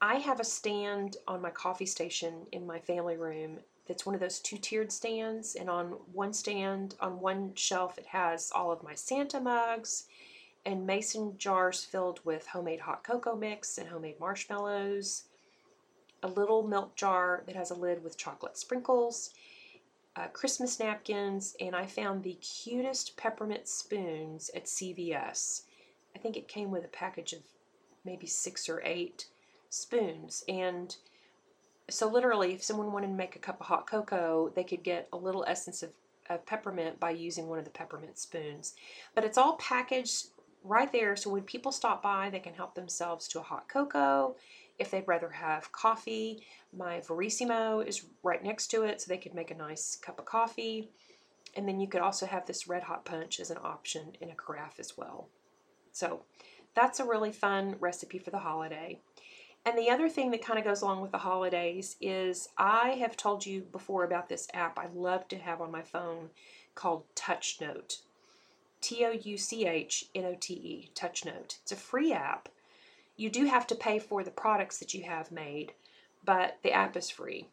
I 0.00 0.16
have 0.16 0.40
a 0.40 0.44
stand 0.44 1.16
on 1.26 1.40
my 1.40 1.50
coffee 1.50 1.86
station 1.86 2.46
in 2.52 2.66
my 2.66 2.78
family 2.78 3.16
room 3.16 3.60
that's 3.86 4.06
one 4.06 4.14
of 4.14 4.20
those 4.20 4.40
two 4.40 4.58
tiered 4.58 4.92
stands. 4.92 5.54
And 5.54 5.68
on 5.70 5.86
one 6.12 6.32
stand, 6.32 6.94
on 7.00 7.20
one 7.20 7.54
shelf, 7.54 7.98
it 7.98 8.06
has 8.06 8.52
all 8.54 8.70
of 8.70 8.82
my 8.82 8.94
Santa 8.94 9.40
mugs 9.40 10.06
and 10.64 10.86
mason 10.86 11.36
jars 11.38 11.84
filled 11.84 12.20
with 12.24 12.46
homemade 12.46 12.80
hot 12.80 13.02
cocoa 13.02 13.34
mix 13.34 13.78
and 13.78 13.88
homemade 13.88 14.20
marshmallows, 14.20 15.24
a 16.22 16.28
little 16.28 16.62
milk 16.62 16.94
jar 16.94 17.42
that 17.46 17.56
has 17.56 17.70
a 17.70 17.74
lid 17.74 18.02
with 18.04 18.16
chocolate 18.16 18.56
sprinkles, 18.56 19.30
uh, 20.16 20.26
Christmas 20.28 20.78
napkins, 20.78 21.56
and 21.60 21.74
I 21.74 21.86
found 21.86 22.22
the 22.22 22.34
cutest 22.34 23.16
peppermint 23.16 23.66
spoons 23.66 24.50
at 24.54 24.66
CVS. 24.66 25.62
I 26.14 26.18
think 26.18 26.36
it 26.36 26.48
came 26.48 26.70
with 26.70 26.84
a 26.84 26.88
package 26.88 27.32
of 27.32 27.40
maybe 28.04 28.26
six 28.26 28.68
or 28.68 28.82
eight 28.84 29.26
spoons. 29.70 30.44
And 30.48 30.94
so 31.88 32.08
literally, 32.08 32.52
if 32.52 32.62
someone 32.62 32.92
wanted 32.92 33.08
to 33.08 33.14
make 33.14 33.36
a 33.36 33.40
cup 33.40 33.60
of 33.60 33.66
hot 33.66 33.86
cocoa, 33.86 34.52
they 34.54 34.64
could 34.64 34.82
get 34.82 35.08
a 35.12 35.16
little 35.16 35.44
essence 35.46 35.82
of, 35.82 35.90
of 36.28 36.44
peppermint 36.44 37.00
by 37.00 37.10
using 37.10 37.48
one 37.48 37.58
of 37.58 37.64
the 37.64 37.70
peppermint 37.70 38.18
spoons. 38.18 38.74
But 39.14 39.24
it's 39.24 39.38
all 39.38 39.56
packaged 39.56 40.26
right 40.64 40.92
there, 40.92 41.16
so 41.16 41.30
when 41.30 41.42
people 41.42 41.72
stop 41.72 42.02
by, 42.02 42.30
they 42.30 42.38
can 42.38 42.54
help 42.54 42.74
themselves 42.74 43.26
to 43.28 43.40
a 43.40 43.42
hot 43.42 43.68
cocoa. 43.68 44.36
If 44.78 44.90
they'd 44.90 45.06
rather 45.06 45.30
have 45.30 45.72
coffee, 45.72 46.44
my 46.76 47.00
Verismo 47.00 47.86
is 47.86 48.04
right 48.22 48.42
next 48.42 48.68
to 48.68 48.82
it, 48.82 49.00
so 49.00 49.08
they 49.08 49.18
could 49.18 49.34
make 49.34 49.50
a 49.50 49.56
nice 49.56 49.96
cup 49.96 50.18
of 50.18 50.24
coffee. 50.24 50.90
And 51.54 51.68
then 51.68 51.80
you 51.80 51.86
could 51.86 52.00
also 52.00 52.26
have 52.26 52.46
this 52.46 52.66
red 52.66 52.84
hot 52.84 53.04
punch 53.04 53.38
as 53.38 53.50
an 53.50 53.58
option 53.62 54.12
in 54.20 54.30
a 54.30 54.34
carafe 54.34 54.80
as 54.80 54.96
well. 54.96 55.28
So 55.92 56.22
that's 56.74 57.00
a 57.00 57.04
really 57.04 57.32
fun 57.32 57.76
recipe 57.78 58.18
for 58.18 58.30
the 58.30 58.38
holiday. 58.38 58.98
And 59.64 59.78
the 59.78 59.90
other 59.90 60.08
thing 60.08 60.30
that 60.32 60.44
kind 60.44 60.58
of 60.58 60.64
goes 60.64 60.82
along 60.82 61.02
with 61.02 61.12
the 61.12 61.18
holidays 61.18 61.96
is 62.00 62.48
I 62.58 62.90
have 63.00 63.16
told 63.16 63.46
you 63.46 63.60
before 63.60 64.02
about 64.02 64.28
this 64.28 64.48
app 64.52 64.78
I 64.78 64.88
love 64.92 65.28
to 65.28 65.36
have 65.36 65.60
on 65.60 65.70
my 65.70 65.82
phone 65.82 66.30
called 66.74 67.04
TouchNote. 67.14 67.98
T 68.80 69.04
O 69.04 69.12
U 69.12 69.38
C 69.38 69.66
H 69.66 70.06
N 70.14 70.24
O 70.24 70.36
T 70.38 70.54
E, 70.54 70.90
TouchNote. 70.94 71.58
It's 71.62 71.70
a 71.70 71.76
free 71.76 72.12
app. 72.12 72.48
You 73.22 73.30
do 73.30 73.44
have 73.44 73.68
to 73.68 73.76
pay 73.76 74.00
for 74.00 74.24
the 74.24 74.32
products 74.32 74.78
that 74.78 74.94
you 74.94 75.04
have 75.04 75.30
made, 75.30 75.74
but 76.24 76.58
the 76.64 76.72
app 76.72 76.96
is 76.96 77.08
free. 77.08 77.46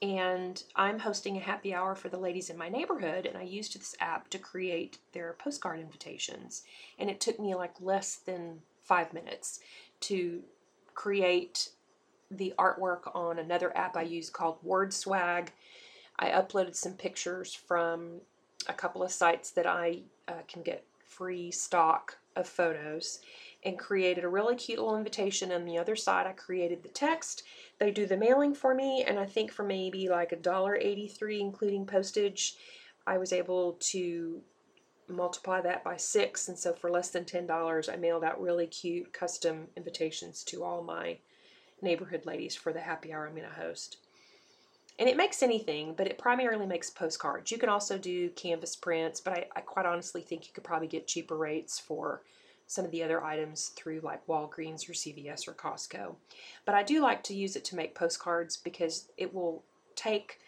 And 0.00 0.62
I'm 0.76 1.00
hosting 1.00 1.36
a 1.36 1.40
happy 1.40 1.74
hour 1.74 1.96
for 1.96 2.08
the 2.08 2.20
ladies 2.20 2.48
in 2.48 2.56
my 2.56 2.68
neighborhood, 2.68 3.26
and 3.26 3.36
I 3.36 3.42
used 3.42 3.74
this 3.76 3.96
app 3.98 4.30
to 4.30 4.38
create 4.38 4.98
their 5.12 5.32
postcard 5.40 5.80
invitations. 5.80 6.62
And 7.00 7.10
it 7.10 7.20
took 7.20 7.40
me 7.40 7.56
like 7.56 7.74
less 7.80 8.14
than 8.14 8.60
five 8.80 9.12
minutes 9.12 9.58
to 10.02 10.44
create 10.94 11.70
the 12.30 12.54
artwork 12.56 13.12
on 13.16 13.40
another 13.40 13.76
app 13.76 13.96
I 13.96 14.02
use 14.02 14.30
called 14.30 14.64
WordSwag. 14.64 15.48
I 16.16 16.28
uploaded 16.28 16.76
some 16.76 16.92
pictures 16.92 17.54
from 17.54 18.20
a 18.68 18.72
couple 18.72 19.02
of 19.02 19.10
sites 19.10 19.50
that 19.50 19.66
I 19.66 20.02
uh, 20.28 20.42
can 20.46 20.62
get 20.62 20.84
free 21.04 21.50
stock 21.50 22.18
of 22.36 22.46
photos 22.46 23.18
and 23.64 23.78
created 23.78 24.24
a 24.24 24.28
really 24.28 24.54
cute 24.54 24.78
little 24.78 24.96
invitation. 24.96 25.50
On 25.52 25.64
the 25.64 25.78
other 25.78 25.96
side, 25.96 26.26
I 26.26 26.32
created 26.32 26.82
the 26.82 26.88
text. 26.88 27.42
They 27.78 27.90
do 27.90 28.06
the 28.06 28.16
mailing 28.16 28.54
for 28.54 28.74
me, 28.74 29.04
and 29.06 29.18
I 29.18 29.26
think 29.26 29.52
for 29.52 29.64
maybe 29.64 30.08
like 30.08 30.32
a 30.32 30.36
dollar 30.36 30.76
eighty-three, 30.76 31.40
including 31.40 31.86
postage, 31.86 32.56
I 33.06 33.18
was 33.18 33.32
able 33.32 33.76
to 33.80 34.42
multiply 35.08 35.60
that 35.62 35.82
by 35.82 35.96
six, 35.96 36.48
and 36.48 36.58
so 36.58 36.72
for 36.72 36.90
less 36.90 37.08
than 37.08 37.24
$10, 37.24 37.92
I 37.92 37.96
mailed 37.96 38.22
out 38.22 38.40
really 38.40 38.66
cute 38.66 39.12
custom 39.12 39.68
invitations 39.74 40.44
to 40.44 40.62
all 40.62 40.82
my 40.82 41.18
neighborhood 41.80 42.26
ladies 42.26 42.54
for 42.54 42.72
the 42.72 42.80
happy 42.80 43.12
hour 43.12 43.26
I'm 43.26 43.34
going 43.34 43.48
to 43.48 43.54
host. 43.54 43.96
And 44.98 45.08
it 45.08 45.16
makes 45.16 45.42
anything, 45.42 45.94
but 45.96 46.08
it 46.08 46.18
primarily 46.18 46.66
makes 46.66 46.90
postcards. 46.90 47.50
You 47.50 47.56
can 47.56 47.68
also 47.68 47.96
do 47.96 48.30
canvas 48.30 48.76
prints, 48.76 49.20
but 49.20 49.32
I, 49.32 49.46
I 49.56 49.60
quite 49.60 49.86
honestly 49.86 50.20
think 50.20 50.46
you 50.46 50.52
could 50.52 50.64
probably 50.64 50.88
get 50.88 51.06
cheaper 51.06 51.36
rates 51.36 51.78
for 51.78 52.22
some 52.68 52.84
of 52.84 52.90
the 52.90 53.02
other 53.02 53.24
items 53.24 53.68
through 53.70 54.00
like 54.00 54.24
Walgreens 54.26 54.88
or 54.88 54.92
CVS 54.92 55.48
or 55.48 55.54
Costco. 55.54 56.14
But 56.64 56.74
I 56.74 56.84
do 56.84 57.00
like 57.00 57.24
to 57.24 57.34
use 57.34 57.56
it 57.56 57.64
to 57.64 57.76
make 57.76 57.94
postcards 57.94 58.58
because 58.58 59.08
it 59.16 59.34
will 59.34 59.64
take 59.96 60.38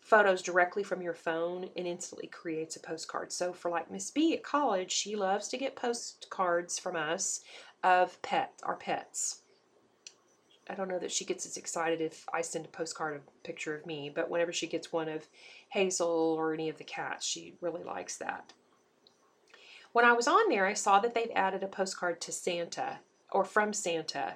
photos 0.00 0.42
directly 0.42 0.82
from 0.82 1.00
your 1.00 1.14
phone 1.14 1.70
and 1.76 1.86
instantly 1.86 2.26
creates 2.26 2.74
a 2.74 2.80
postcard. 2.80 3.32
So 3.32 3.52
for 3.52 3.70
like 3.70 3.90
Miss 3.90 4.10
B 4.10 4.34
at 4.34 4.42
college, 4.42 4.90
she 4.90 5.14
loves 5.14 5.46
to 5.48 5.56
get 5.56 5.76
postcards 5.76 6.80
from 6.80 6.96
us 6.96 7.40
of 7.84 8.20
pet 8.22 8.52
our 8.64 8.76
pets. 8.76 9.38
I 10.68 10.74
don't 10.74 10.88
know 10.88 10.98
that 10.98 11.12
she 11.12 11.24
gets 11.24 11.46
as 11.46 11.56
excited 11.56 12.00
if 12.00 12.24
I 12.32 12.40
send 12.40 12.64
a 12.64 12.68
postcard 12.68 13.20
a 13.20 13.46
picture 13.46 13.74
of 13.74 13.86
me, 13.86 14.10
but 14.12 14.30
whenever 14.30 14.52
she 14.52 14.66
gets 14.66 14.92
one 14.92 15.08
of 15.08 15.28
Hazel 15.68 16.34
or 16.36 16.52
any 16.52 16.68
of 16.68 16.78
the 16.78 16.84
cats, 16.84 17.24
she 17.24 17.54
really 17.60 17.84
likes 17.84 18.16
that. 18.18 18.52
When 19.92 20.04
I 20.04 20.12
was 20.12 20.26
on 20.26 20.48
there, 20.48 20.66
I 20.66 20.74
saw 20.74 21.00
that 21.00 21.14
they've 21.14 21.30
added 21.34 21.62
a 21.62 21.68
postcard 21.68 22.20
to 22.22 22.32
Santa 22.32 23.00
or 23.30 23.44
from 23.44 23.72
Santa 23.72 24.34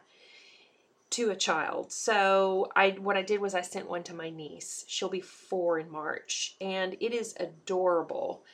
to 1.10 1.30
a 1.30 1.36
child. 1.36 1.92
So 1.92 2.70
I 2.74 2.90
what 2.90 3.16
I 3.16 3.22
did 3.22 3.40
was 3.40 3.54
I 3.54 3.60
sent 3.62 3.88
one 3.88 4.02
to 4.04 4.14
my 4.14 4.30
niece. 4.30 4.84
She'll 4.88 5.08
be 5.08 5.20
four 5.20 5.78
in 5.78 5.90
March, 5.90 6.56
and 6.60 6.96
it 7.00 7.14
is 7.14 7.34
adorable. 7.38 8.44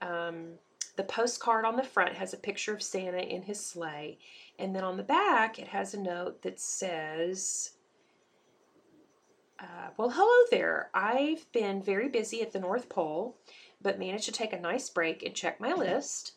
Um, 0.00 0.54
the 0.96 1.04
postcard 1.04 1.64
on 1.64 1.76
the 1.76 1.82
front 1.82 2.14
has 2.14 2.34
a 2.34 2.38
picture 2.38 2.74
of 2.74 2.82
Santa 2.82 3.20
in 3.22 3.42
his 3.42 3.64
sleigh, 3.64 4.18
and 4.58 4.74
then 4.76 4.84
on 4.84 4.96
the 4.96 5.02
back 5.02 5.58
it 5.58 5.68
has 5.68 5.94
a 5.94 6.00
note 6.00 6.42
that 6.42 6.60
says. 6.60 7.72
Uh, 9.58 9.90
well, 9.96 10.10
hello 10.10 10.46
there. 10.50 10.90
I've 10.92 11.50
been 11.52 11.80
very 11.80 12.08
busy 12.08 12.42
at 12.42 12.52
the 12.52 12.58
North 12.58 12.88
Pole, 12.88 13.36
but 13.80 13.96
managed 13.96 14.24
to 14.24 14.32
take 14.32 14.52
a 14.52 14.60
nice 14.60 14.90
break 14.90 15.22
and 15.22 15.36
check 15.36 15.60
my 15.60 15.72
list. 15.72 16.32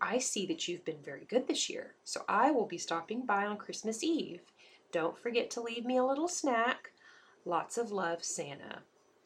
I 0.00 0.18
see 0.18 0.46
that 0.46 0.66
you've 0.66 0.84
been 0.84 1.02
very 1.04 1.26
good 1.26 1.46
this 1.46 1.68
year, 1.68 1.94
so 2.04 2.22
I 2.28 2.50
will 2.50 2.66
be 2.66 2.78
stopping 2.78 3.26
by 3.26 3.46
on 3.46 3.56
Christmas 3.56 4.02
Eve. 4.02 4.40
Don't 4.92 5.18
forget 5.18 5.50
to 5.52 5.60
leave 5.60 5.84
me 5.84 5.98
a 5.98 6.04
little 6.04 6.28
snack. 6.28 6.92
Lots 7.44 7.78
of 7.78 7.92
love, 7.92 8.24
Santa. 8.24 8.80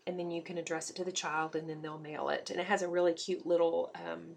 And 0.06 0.18
then 0.18 0.30
you 0.30 0.42
can 0.42 0.58
address 0.58 0.90
it 0.90 0.96
to 0.96 1.04
the 1.04 1.12
child 1.12 1.56
and 1.56 1.68
then 1.68 1.80
they'll 1.80 1.98
mail 1.98 2.28
it. 2.28 2.50
And 2.50 2.60
it 2.60 2.66
has 2.66 2.82
a 2.82 2.88
really 2.88 3.14
cute 3.14 3.46
little 3.46 3.90
um, 3.94 4.36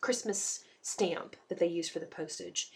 Christmas 0.00 0.64
stamp 0.82 1.36
that 1.48 1.58
they 1.58 1.66
use 1.66 1.88
for 1.88 1.98
the 1.98 2.06
postage. 2.06 2.70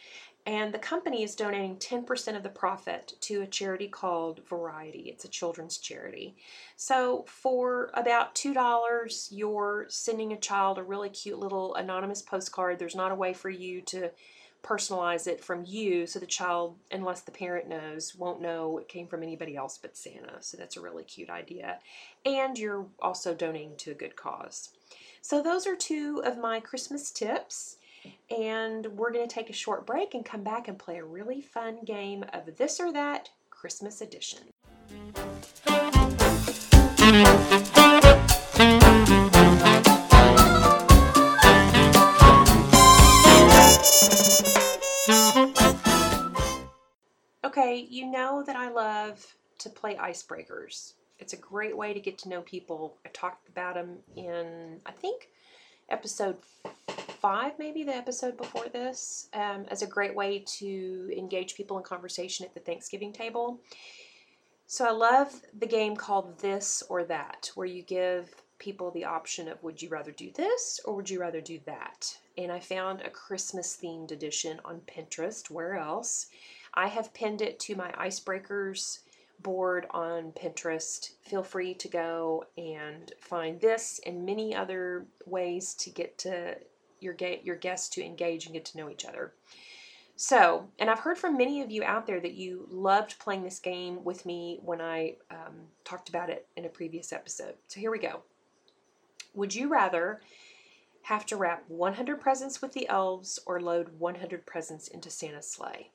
And 0.47 0.73
the 0.73 0.79
company 0.79 1.23
is 1.23 1.35
donating 1.35 1.77
10% 1.77 2.37
of 2.37 2.43
the 2.43 2.49
profit 2.49 3.15
to 3.21 3.43
a 3.43 3.47
charity 3.47 3.89
called 3.89 4.41
Variety. 4.49 5.01
It's 5.01 5.25
a 5.25 5.29
children's 5.29 5.77
charity. 5.77 6.35
So, 6.77 7.25
for 7.29 7.91
about 7.93 8.35
$2, 8.35 9.29
you're 9.31 9.87
sending 9.89 10.33
a 10.33 10.39
child 10.39 10.79
a 10.79 10.83
really 10.83 11.11
cute 11.11 11.39
little 11.39 11.75
anonymous 11.75 12.23
postcard. 12.23 12.79
There's 12.79 12.95
not 12.95 13.13
a 13.13 13.17
way 13.17 13.35
for 13.35 13.51
you 13.51 13.83
to 13.83 14.11
personalize 14.63 15.27
it 15.27 15.43
from 15.43 15.65
you 15.67 16.07
so 16.07 16.19
the 16.19 16.27
child, 16.27 16.77
unless 16.91 17.23
the 17.23 17.31
parent 17.31 17.69
knows, 17.69 18.15
won't 18.15 18.43
know 18.43 18.79
it 18.79 18.89
came 18.89 19.07
from 19.07 19.23
anybody 19.23 19.57
else 19.57 19.79
but 19.81 19.97
Santa. 19.97 20.39
So, 20.41 20.57
that's 20.57 20.79
a 20.79 20.81
really 20.81 21.05
cute 21.05 21.29
idea. 21.29 21.81
And 22.25 22.59
you're 22.59 22.87
also 22.99 23.35
donating 23.35 23.77
to 23.79 23.91
a 23.91 23.95
good 23.95 24.17
cause. 24.17 24.71
So, 25.21 25.43
those 25.43 25.67
are 25.67 25.77
two 25.77 26.23
of 26.25 26.39
my 26.39 26.61
Christmas 26.61 27.11
tips. 27.11 27.77
And 28.31 28.87
we're 28.87 29.13
going 29.13 29.27
to 29.27 29.35
take 29.35 29.51
a 29.51 29.55
short 29.55 29.87
break 29.87 30.15
and 30.15 30.25
come 30.25 30.43
back 30.43 30.69
and 30.69 30.79
play 30.79 30.99
a 30.99 31.05
really 31.05 31.41
fun 31.41 31.85
game 31.85 32.25
of 32.33 32.57
this 32.57 32.81
or 32.81 32.93
that 32.93 33.31
Christmas 33.51 34.01
edition. 34.01 34.41
Okay, 47.45 47.87
you 47.91 48.07
know 48.07 48.43
that 48.47 48.57
I 48.57 48.71
love 48.71 49.35
to 49.59 49.69
play 49.69 49.97
icebreakers. 49.97 50.95
It's 51.19 51.33
a 51.33 51.37
great 51.37 51.77
way 51.77 51.93
to 51.93 52.01
get 52.01 52.17
to 52.19 52.29
know 52.29 52.41
people. 52.43 52.97
I 53.05 53.09
talked 53.11 53.49
about 53.49 53.75
them 53.75 53.99
in, 54.17 54.81
I 54.87 54.93
think, 54.93 55.29
episode 55.89 56.37
five, 57.21 57.53
maybe 57.59 57.83
the 57.83 57.95
episode 57.95 58.37
before 58.37 58.69
this, 58.69 59.29
um, 59.35 59.67
as 59.69 59.83
a 59.83 59.87
great 59.87 60.15
way 60.15 60.45
to 60.59 61.13
engage 61.17 61.55
people 61.55 61.77
in 61.79 61.85
conversation 61.85 62.45
at 62.47 62.55
the 62.55 62.61
Thanksgiving 62.61 63.13
table. 63.13 63.61
So 64.67 64.87
I 64.87 64.91
love 64.91 65.43
the 65.59 65.67
game 65.67 65.97
called 65.97 66.39
This 66.39 66.83
or 66.89 67.05
That, 67.05 67.51
where 67.55 67.67
you 67.67 67.83
give 67.83 68.35
people 68.59 68.91
the 68.91 69.05
option 69.05 69.49
of 69.49 69.63
would 69.63 69.83
you 69.83 69.89
rather 69.89 70.13
do 70.13 70.31
this 70.31 70.81
or 70.85 70.95
would 70.95 71.11
you 71.11 71.21
rather 71.21 71.41
do 71.41 71.59
that? 71.67 72.17
And 72.39 72.53
I 72.53 72.61
found 72.61 73.01
a 73.01 73.11
Christmas 73.11 73.77
themed 73.83 74.13
edition 74.13 74.61
on 74.65 74.83
Pinterest. 74.83 75.51
Where 75.51 75.75
else? 75.75 76.29
I 76.75 76.87
have 76.87 77.13
pinned 77.13 77.43
it 77.43 77.59
to 77.61 77.75
my 77.75 77.91
icebreakers 77.93 79.01
board 79.43 79.87
on 79.91 80.33
Pinterest. 80.33 81.11
Feel 81.23 81.43
free 81.43 81.75
to 81.75 81.89
go 81.89 82.45
and 82.57 83.13
find 83.21 83.61
this 83.61 84.01
and 84.07 84.25
many 84.25 84.55
other 84.55 85.07
ways 85.27 85.75
to 85.75 85.91
get 85.91 86.17
to 86.19 86.57
your 87.01 87.17
your 87.43 87.57
guests 87.57 87.89
to 87.91 88.05
engage 88.05 88.47
and 88.47 88.55
get 88.55 88.65
to 88.67 88.79
know 88.79 88.91
each 88.91 89.05
other. 89.05 89.33
So, 90.17 90.69
and 90.79 90.91
I've 90.91 90.99
heard 90.99 91.17
from 91.17 91.39
many 91.39 91.63
of 91.63 91.71
you 91.71 91.83
out 91.83 92.07
there 92.07 92.21
that 92.21 92.35
you 92.35 92.67
loved 92.71 93.19
playing 93.19 93.43
this 93.43 93.59
game 93.59 94.05
with 94.05 94.27
me 94.27 94.59
when 94.63 94.79
I 94.79 95.17
um, 95.31 95.55
talked 95.83 96.11
about 96.11 96.29
it 96.29 96.47
in 96.57 96.67
a 96.67 96.69
previous 96.69 97.11
episode. 97.11 97.55
So 97.69 97.81
here 97.81 97.91
we 97.91 97.99
go. 97.99 98.21
Would 99.35 99.55
you 99.55 99.69
rather 99.69 100.21
have 101.05 101.25
to 101.25 101.37
wrap 101.37 101.65
100 101.69 102.21
presents 102.21 102.61
with 102.61 102.75
the 102.75 102.87
elves 102.87 103.39
or 103.47 103.63
load 103.63 103.99
100 103.99 104.45
presents 104.45 104.89
into 104.89 105.09
Santa's 105.09 105.51
sleigh? 105.51 105.91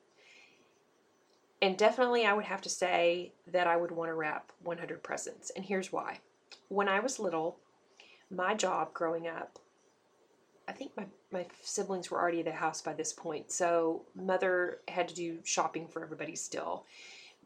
And 1.62 1.78
definitely, 1.78 2.26
I 2.26 2.32
would 2.32 2.46
have 2.46 2.62
to 2.62 2.68
say 2.68 3.32
that 3.46 3.68
I 3.68 3.76
would 3.76 3.92
want 3.92 4.10
to 4.10 4.14
wrap 4.14 4.50
100 4.64 5.04
presents. 5.04 5.50
And 5.50 5.64
here's 5.64 5.92
why. 5.92 6.18
When 6.66 6.88
I 6.88 6.98
was 6.98 7.20
little, 7.20 7.58
my 8.28 8.54
job 8.54 8.92
growing 8.92 9.28
up, 9.28 9.60
I 10.68 10.72
think 10.72 10.96
my, 10.96 11.04
my 11.30 11.46
siblings 11.62 12.10
were 12.10 12.20
already 12.20 12.40
at 12.40 12.46
the 12.46 12.52
house 12.52 12.82
by 12.82 12.92
this 12.92 13.12
point. 13.12 13.52
So, 13.52 14.02
mother 14.14 14.80
had 14.88 15.08
to 15.08 15.14
do 15.14 15.38
shopping 15.44 15.86
for 15.86 16.02
everybody 16.02 16.34
still. 16.34 16.84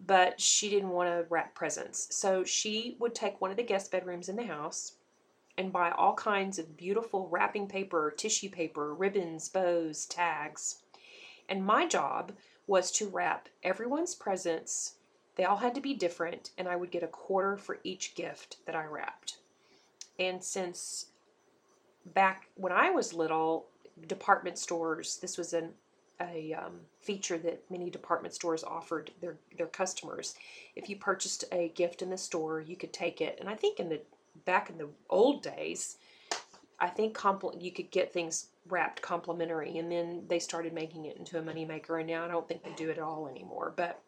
But 0.07 0.41
she 0.41 0.71
didn't 0.71 0.91
want 0.91 1.11
to 1.11 1.27
wrap 1.29 1.55
presents. 1.55 2.15
So, 2.15 2.45
she 2.45 2.97
would 2.99 3.15
take 3.15 3.41
one 3.41 3.51
of 3.51 3.57
the 3.57 3.63
guest 3.63 3.91
bedrooms 3.91 4.29
in 4.29 4.37
the 4.37 4.47
house 4.47 4.93
and 5.59 5.73
buy 5.73 5.91
all 5.91 6.15
kinds 6.15 6.59
of 6.59 6.77
beautiful 6.77 7.29
wrapping 7.29 7.67
paper, 7.67 8.11
tissue 8.17 8.49
paper, 8.49 8.95
ribbons, 8.95 9.49
bows, 9.49 10.07
tags. 10.07 10.77
And 11.49 11.65
my 11.65 11.87
job 11.87 12.33
was 12.67 12.91
to 12.93 13.09
wrap 13.09 13.49
everyone's 13.63 14.15
presents. 14.15 14.95
They 15.37 15.45
all 15.45 15.59
had 15.59 15.75
to 15.75 15.81
be 15.81 15.93
different, 15.93 16.51
and 16.57 16.69
I 16.69 16.77
would 16.77 16.91
get 16.91 17.03
a 17.03 17.09
quarter 17.09 17.57
for 17.59 17.81
each 17.85 18.15
gift 18.15 18.57
that 18.65 18.77
I 18.77 18.85
wrapped. 18.85 19.37
And 20.19 20.43
since 20.43 21.07
back 22.07 22.49
when 22.55 22.73
I 22.73 22.91
was 22.91 23.13
little, 23.13 23.67
department 24.07 24.59
stores, 24.59 25.19
this 25.19 25.37
was 25.37 25.53
an 25.53 25.71
a 26.21 26.53
um, 26.53 26.81
feature 27.01 27.39
that 27.39 27.63
many 27.71 27.89
department 27.89 28.35
stores 28.35 28.63
offered 28.63 29.11
their 29.21 29.37
their 29.57 29.67
customers. 29.67 30.35
If 30.77 30.89
you 30.89 30.97
purchased 30.97 31.45
a 31.51 31.69
gift 31.75 32.03
in 32.03 32.11
the 32.11 32.19
store, 32.19 32.61
you 32.61 32.77
could 32.77 32.93
take 32.93 33.21
it. 33.21 33.39
And 33.41 33.49
I 33.49 33.55
think 33.55 33.81
in 33.81 33.89
the 33.89 34.01
back 34.45 34.71
in 34.71 34.79
the 34.79 34.89
old 35.09 35.43
days, 35.43 35.97
I 36.79 36.89
think 36.89 37.17
compl- 37.17 37.61
you 37.63 37.73
could 37.73 37.91
get 37.91 38.13
things 38.13 38.49
wrapped 38.69 39.03
complimentary, 39.03 39.79
and 39.79 39.91
then 39.91 40.25
they 40.29 40.39
started 40.39 40.73
making 40.73 41.07
it 41.07 41.17
into 41.17 41.39
a 41.39 41.43
moneymaker, 41.43 41.99
and 41.99 42.09
now 42.09 42.25
I 42.25 42.29
don't 42.29 42.47
think 42.47 42.63
they 42.63 42.73
do 42.73 42.91
it 42.91 42.99
at 42.99 43.03
all 43.03 43.29
anymore. 43.29 43.73
But 43.75 44.01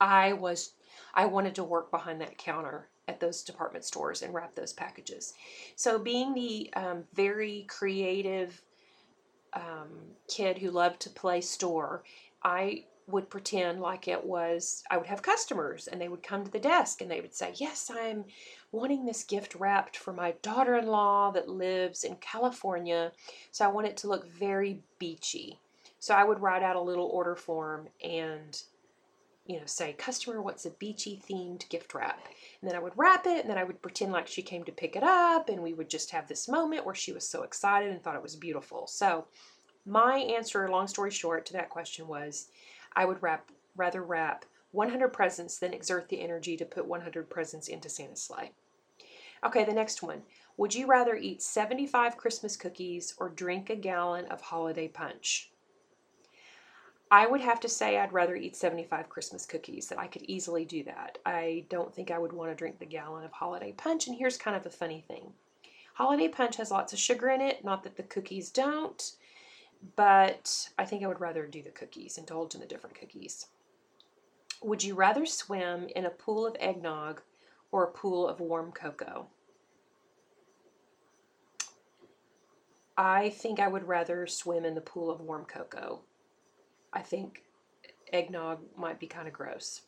I 0.00 0.32
was, 0.32 0.72
I 1.14 1.26
wanted 1.26 1.54
to 1.56 1.64
work 1.64 1.90
behind 1.90 2.20
that 2.20 2.38
counter 2.38 2.88
at 3.10 3.20
those 3.20 3.42
department 3.42 3.84
stores 3.84 4.22
and 4.22 4.32
wrap 4.32 4.54
those 4.54 4.72
packages. 4.72 5.34
So 5.76 5.98
being 5.98 6.32
the 6.32 6.70
um, 6.74 7.04
very 7.12 7.66
creative 7.68 8.62
um, 9.52 9.90
kid 10.28 10.58
who 10.58 10.70
loved 10.70 11.00
to 11.00 11.10
play 11.10 11.40
store, 11.40 12.04
I 12.42 12.84
would 13.08 13.28
pretend 13.28 13.80
like 13.80 14.06
it 14.06 14.24
was 14.24 14.84
I 14.88 14.96
would 14.96 15.08
have 15.08 15.20
customers 15.20 15.88
and 15.88 16.00
they 16.00 16.08
would 16.08 16.22
come 16.22 16.44
to 16.44 16.50
the 16.50 16.60
desk 16.60 17.00
and 17.00 17.10
they 17.10 17.20
would 17.20 17.34
say, 17.34 17.52
"Yes, 17.56 17.90
I'm 17.92 18.24
wanting 18.70 19.04
this 19.04 19.24
gift 19.24 19.56
wrapped 19.56 19.96
for 19.96 20.12
my 20.12 20.34
daughter-in-law 20.42 21.32
that 21.32 21.48
lives 21.48 22.04
in 22.04 22.16
California, 22.16 23.12
so 23.50 23.64
I 23.64 23.68
want 23.68 23.88
it 23.88 23.96
to 23.98 24.08
look 24.08 24.26
very 24.28 24.82
beachy." 25.00 25.58
So 25.98 26.14
I 26.14 26.24
would 26.24 26.40
write 26.40 26.62
out 26.62 26.76
a 26.76 26.80
little 26.80 27.06
order 27.06 27.34
form 27.34 27.88
and 28.02 28.62
you 29.50 29.58
know, 29.58 29.66
say, 29.66 29.92
"Customer 29.92 30.40
wants 30.40 30.64
a 30.64 30.70
beachy 30.70 31.20
themed 31.28 31.68
gift 31.68 31.92
wrap." 31.94 32.28
And 32.60 32.70
then 32.70 32.76
I 32.76 32.80
would 32.80 32.96
wrap 32.96 33.26
it 33.26 33.40
and 33.40 33.50
then 33.50 33.58
I 33.58 33.64
would 33.64 33.82
pretend 33.82 34.12
like 34.12 34.26
she 34.26 34.42
came 34.42 34.64
to 34.64 34.72
pick 34.72 34.96
it 34.96 35.02
up 35.02 35.48
and 35.48 35.62
we 35.62 35.74
would 35.74 35.90
just 35.90 36.10
have 36.12 36.28
this 36.28 36.48
moment 36.48 36.86
where 36.86 36.94
she 36.94 37.12
was 37.12 37.26
so 37.26 37.42
excited 37.42 37.90
and 37.90 38.02
thought 38.02 38.16
it 38.16 38.22
was 38.22 38.36
beautiful. 38.36 38.86
So, 38.86 39.26
my 39.84 40.18
answer, 40.18 40.68
long 40.68 40.86
story 40.86 41.10
short, 41.10 41.46
to 41.46 41.52
that 41.54 41.70
question 41.70 42.06
was 42.06 42.48
I 42.94 43.04
would 43.04 43.22
wrap 43.22 43.50
rather 43.76 44.02
wrap 44.02 44.44
100 44.72 45.08
presents 45.08 45.58
than 45.58 45.74
exert 45.74 46.08
the 46.08 46.20
energy 46.20 46.56
to 46.56 46.64
put 46.64 46.86
100 46.86 47.28
presents 47.28 47.68
into 47.68 47.88
Santa's 47.88 48.22
sleigh. 48.22 48.52
Okay, 49.44 49.64
the 49.64 49.72
next 49.72 50.02
one. 50.02 50.22
Would 50.56 50.74
you 50.74 50.86
rather 50.86 51.16
eat 51.16 51.42
75 51.42 52.16
Christmas 52.16 52.56
cookies 52.56 53.14
or 53.18 53.30
drink 53.30 53.70
a 53.70 53.76
gallon 53.76 54.26
of 54.26 54.42
holiday 54.42 54.88
punch? 54.88 55.49
I 57.12 57.26
would 57.26 57.40
have 57.40 57.58
to 57.60 57.68
say 57.68 57.98
I'd 57.98 58.12
rather 58.12 58.36
eat 58.36 58.54
75 58.54 59.08
Christmas 59.08 59.44
cookies, 59.44 59.88
that 59.88 59.98
I 59.98 60.06
could 60.06 60.22
easily 60.22 60.64
do 60.64 60.84
that. 60.84 61.18
I 61.26 61.64
don't 61.68 61.92
think 61.92 62.10
I 62.10 62.18
would 62.18 62.32
want 62.32 62.52
to 62.52 62.54
drink 62.54 62.78
the 62.78 62.86
gallon 62.86 63.24
of 63.24 63.32
holiday 63.32 63.72
punch, 63.72 64.06
and 64.06 64.16
here's 64.16 64.36
kind 64.36 64.56
of 64.56 64.64
a 64.64 64.70
funny 64.70 65.04
thing. 65.08 65.32
Holiday 65.94 66.28
punch 66.28 66.56
has 66.56 66.70
lots 66.70 66.92
of 66.92 67.00
sugar 67.00 67.28
in 67.28 67.40
it, 67.40 67.64
not 67.64 67.82
that 67.82 67.96
the 67.96 68.04
cookies 68.04 68.50
don't, 68.50 69.12
but 69.96 70.68
I 70.78 70.84
think 70.84 71.02
I 71.02 71.08
would 71.08 71.20
rather 71.20 71.46
do 71.46 71.62
the 71.62 71.70
cookies, 71.70 72.16
indulge 72.16 72.54
in 72.54 72.60
the 72.60 72.66
different 72.66 72.98
cookies. 72.98 73.46
Would 74.62 74.84
you 74.84 74.94
rather 74.94 75.26
swim 75.26 75.88
in 75.96 76.04
a 76.04 76.10
pool 76.10 76.46
of 76.46 76.56
eggnog 76.60 77.22
or 77.72 77.82
a 77.82 77.90
pool 77.90 78.28
of 78.28 78.38
warm 78.38 78.70
cocoa? 78.70 79.26
I 82.96 83.30
think 83.30 83.58
I 83.58 83.68
would 83.68 83.88
rather 83.88 84.26
swim 84.26 84.64
in 84.64 84.74
the 84.74 84.80
pool 84.80 85.10
of 85.10 85.20
warm 85.20 85.46
cocoa. 85.46 86.02
I 86.92 87.00
think 87.00 87.44
eggnog 88.12 88.60
might 88.76 88.98
be 88.98 89.06
kind 89.06 89.28
of 89.28 89.34
gross. 89.34 89.82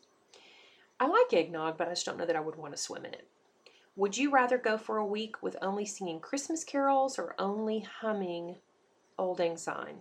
I 1.01 1.07
like 1.07 1.33
eggnog, 1.33 1.77
but 1.77 1.89
I 1.89 1.93
just 1.93 2.07
don't 2.07 2.19
know 2.19 2.27
that 2.27 2.37
I 2.37 2.41
would 2.41 2.57
want 2.57 2.75
to 2.75 2.81
swim 2.81 3.05
in 3.05 3.15
it. 3.15 3.27
Would 3.97 4.17
you 4.17 4.31
rather 4.31 4.57
go 4.57 4.79
for 4.79 4.97
a 4.97 5.05
week 5.05 5.43
with 5.43 5.57
only 5.61 5.85
singing 5.85 6.21
Christmas 6.21 6.65
carols 6.65 7.19
or 7.19 7.35
only 7.39 7.81
humming 7.81 8.57
Auld 9.19 9.39
Lang 9.39 9.57
Syne. 9.57 10.01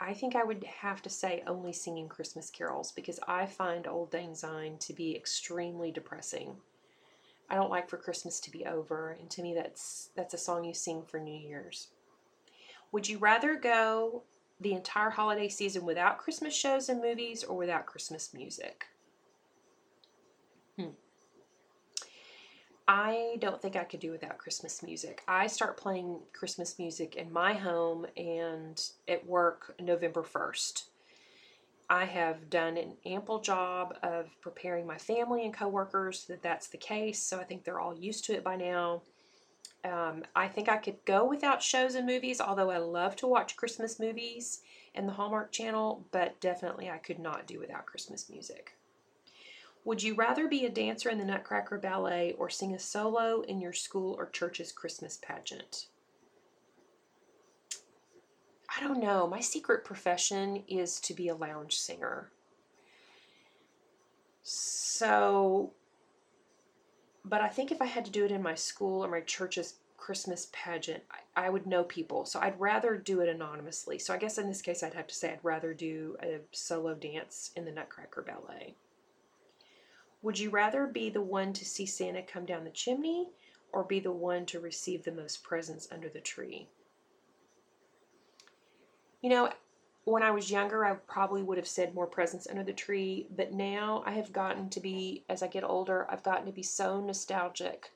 I 0.00 0.12
think 0.12 0.34
I 0.34 0.42
would 0.42 0.64
have 0.64 1.02
to 1.02 1.10
say 1.10 1.42
only 1.46 1.72
singing 1.72 2.08
Christmas 2.08 2.50
carols 2.50 2.90
because 2.90 3.20
I 3.28 3.46
find 3.46 3.86
Auld 3.86 4.12
Lang 4.12 4.34
Syne 4.34 4.76
to 4.78 4.92
be 4.92 5.14
extremely 5.14 5.92
depressing. 5.92 6.56
I 7.48 7.54
don't 7.54 7.70
like 7.70 7.88
for 7.88 7.96
Christmas 7.96 8.40
to 8.40 8.50
be 8.50 8.66
over, 8.66 9.10
and 9.10 9.30
to 9.30 9.42
me 9.42 9.54
that's 9.54 10.10
that's 10.16 10.34
a 10.34 10.38
song 10.38 10.64
you 10.64 10.74
sing 10.74 11.02
for 11.02 11.20
New 11.20 11.36
Year's. 11.36 11.88
Would 12.90 13.08
you 13.08 13.18
rather 13.18 13.54
go 13.54 14.22
the 14.60 14.72
entire 14.72 15.10
holiday 15.10 15.48
season 15.48 15.84
without 15.84 16.18
Christmas 16.18 16.54
shows 16.54 16.88
and 16.88 17.02
movies 17.02 17.44
or 17.44 17.56
without 17.56 17.86
Christmas 17.86 18.32
music? 18.32 18.86
Hmm. 20.78 20.90
I 22.86 23.36
don't 23.40 23.60
think 23.60 23.76
I 23.76 23.84
could 23.84 24.00
do 24.00 24.10
without 24.10 24.38
Christmas 24.38 24.82
music. 24.82 25.22
I 25.26 25.46
start 25.46 25.76
playing 25.76 26.20
Christmas 26.32 26.78
music 26.78 27.16
in 27.16 27.32
my 27.32 27.54
home 27.54 28.06
and 28.16 28.80
at 29.08 29.26
work 29.26 29.74
November 29.80 30.22
1st. 30.22 30.84
I 31.88 32.04
have 32.06 32.48
done 32.50 32.76
an 32.76 32.94
ample 33.04 33.40
job 33.40 33.96
of 34.02 34.28
preparing 34.40 34.86
my 34.86 34.98
family 34.98 35.44
and 35.44 35.52
coworkers 35.52 36.24
that 36.26 36.42
that's 36.42 36.68
the 36.68 36.78
case, 36.78 37.20
so 37.20 37.38
I 37.38 37.44
think 37.44 37.64
they're 37.64 37.80
all 37.80 37.96
used 37.96 38.24
to 38.26 38.34
it 38.34 38.44
by 38.44 38.56
now. 38.56 39.02
Um, 39.84 40.24
I 40.34 40.48
think 40.48 40.68
I 40.68 40.78
could 40.78 41.04
go 41.04 41.24
without 41.26 41.62
shows 41.62 41.94
and 41.94 42.06
movies, 42.06 42.40
although 42.40 42.70
I 42.70 42.78
love 42.78 43.16
to 43.16 43.26
watch 43.26 43.56
Christmas 43.56 44.00
movies 44.00 44.62
and 44.94 45.06
the 45.06 45.12
Hallmark 45.12 45.52
Channel, 45.52 46.06
but 46.10 46.40
definitely 46.40 46.88
I 46.88 46.96
could 46.96 47.18
not 47.18 47.46
do 47.46 47.60
without 47.60 47.84
Christmas 47.84 48.30
music. 48.30 48.76
Would 49.84 50.02
you 50.02 50.14
rather 50.14 50.48
be 50.48 50.64
a 50.64 50.70
dancer 50.70 51.10
in 51.10 51.18
the 51.18 51.24
Nutcracker 51.24 51.76
Ballet 51.76 52.32
or 52.38 52.48
sing 52.48 52.74
a 52.74 52.78
solo 52.78 53.42
in 53.42 53.60
your 53.60 53.74
school 53.74 54.14
or 54.18 54.30
church's 54.30 54.72
Christmas 54.72 55.18
pageant? 55.20 55.88
I 58.74 58.80
don't 58.80 59.00
know. 59.00 59.26
My 59.26 59.40
secret 59.40 59.84
profession 59.84 60.62
is 60.66 60.98
to 61.00 61.12
be 61.12 61.28
a 61.28 61.34
lounge 61.34 61.76
singer. 61.76 62.30
So, 64.42 65.72
but 67.24 67.40
I 67.40 67.48
think 67.48 67.72
if 67.72 67.80
I 67.80 67.86
had 67.86 68.04
to 68.04 68.10
do 68.10 68.24
it 68.24 68.30
in 68.30 68.42
my 68.42 68.54
school 68.54 69.04
or 69.04 69.08
my 69.08 69.20
church's 69.20 69.74
Christmas 69.96 70.48
pageant, 70.52 71.02
I, 71.10 71.46
I, 71.46 71.48
would 71.48 71.66
know 71.66 71.82
people. 71.82 72.26
So 72.26 72.38
I'd 72.38 72.60
rather 72.60 72.96
do 72.96 73.20
it 73.20 73.28
anonymously. 73.28 73.98
So 73.98 74.12
I 74.12 74.18
guess 74.18 74.36
in 74.36 74.48
this 74.48 74.60
case, 74.60 74.82
I'd 74.82 74.92
have 74.92 75.06
to 75.06 75.14
say 75.14 75.32
I'd 75.32 75.38
rather 75.42 75.72
do 75.72 76.16
a 76.22 76.40
solo 76.52 76.94
dance 76.94 77.52
in 77.56 77.64
the 77.64 77.72
Nutcracker 77.72 78.20
Ballet. 78.20 78.74
Would 80.20 80.38
you 80.38 80.50
rather 80.50 80.86
be 80.86 81.08
the 81.08 81.22
one 81.22 81.54
to 81.54 81.64
see 81.64 81.86
Santa 81.86 82.22
come 82.22 82.44
down 82.44 82.64
the 82.64 82.70
chimney 82.70 83.30
or 83.72 83.82
be 83.82 84.00
the 84.00 84.12
one 84.12 84.44
to 84.46 84.60
receive 84.60 85.04
the 85.04 85.12
most 85.12 85.42
presents 85.42 85.88
under 85.90 86.08
the 86.10 86.20
tree? 86.20 86.68
You 89.22 89.30
know, 89.30 89.50
when 90.04 90.22
I 90.22 90.30
was 90.30 90.50
younger, 90.50 90.84
I 90.84 90.94
probably 90.94 91.42
would 91.42 91.58
have 91.58 91.68
said 91.68 91.94
more 91.94 92.06
presents 92.06 92.46
under 92.48 92.62
the 92.62 92.72
tree, 92.72 93.26
but 93.34 93.52
now 93.52 94.02
I 94.06 94.12
have 94.12 94.32
gotten 94.32 94.68
to 94.70 94.80
be, 94.80 95.24
as 95.28 95.42
I 95.42 95.46
get 95.46 95.64
older, 95.64 96.06
I've 96.10 96.22
gotten 96.22 96.46
to 96.46 96.52
be 96.52 96.62
so 96.62 97.00
nostalgic 97.00 97.90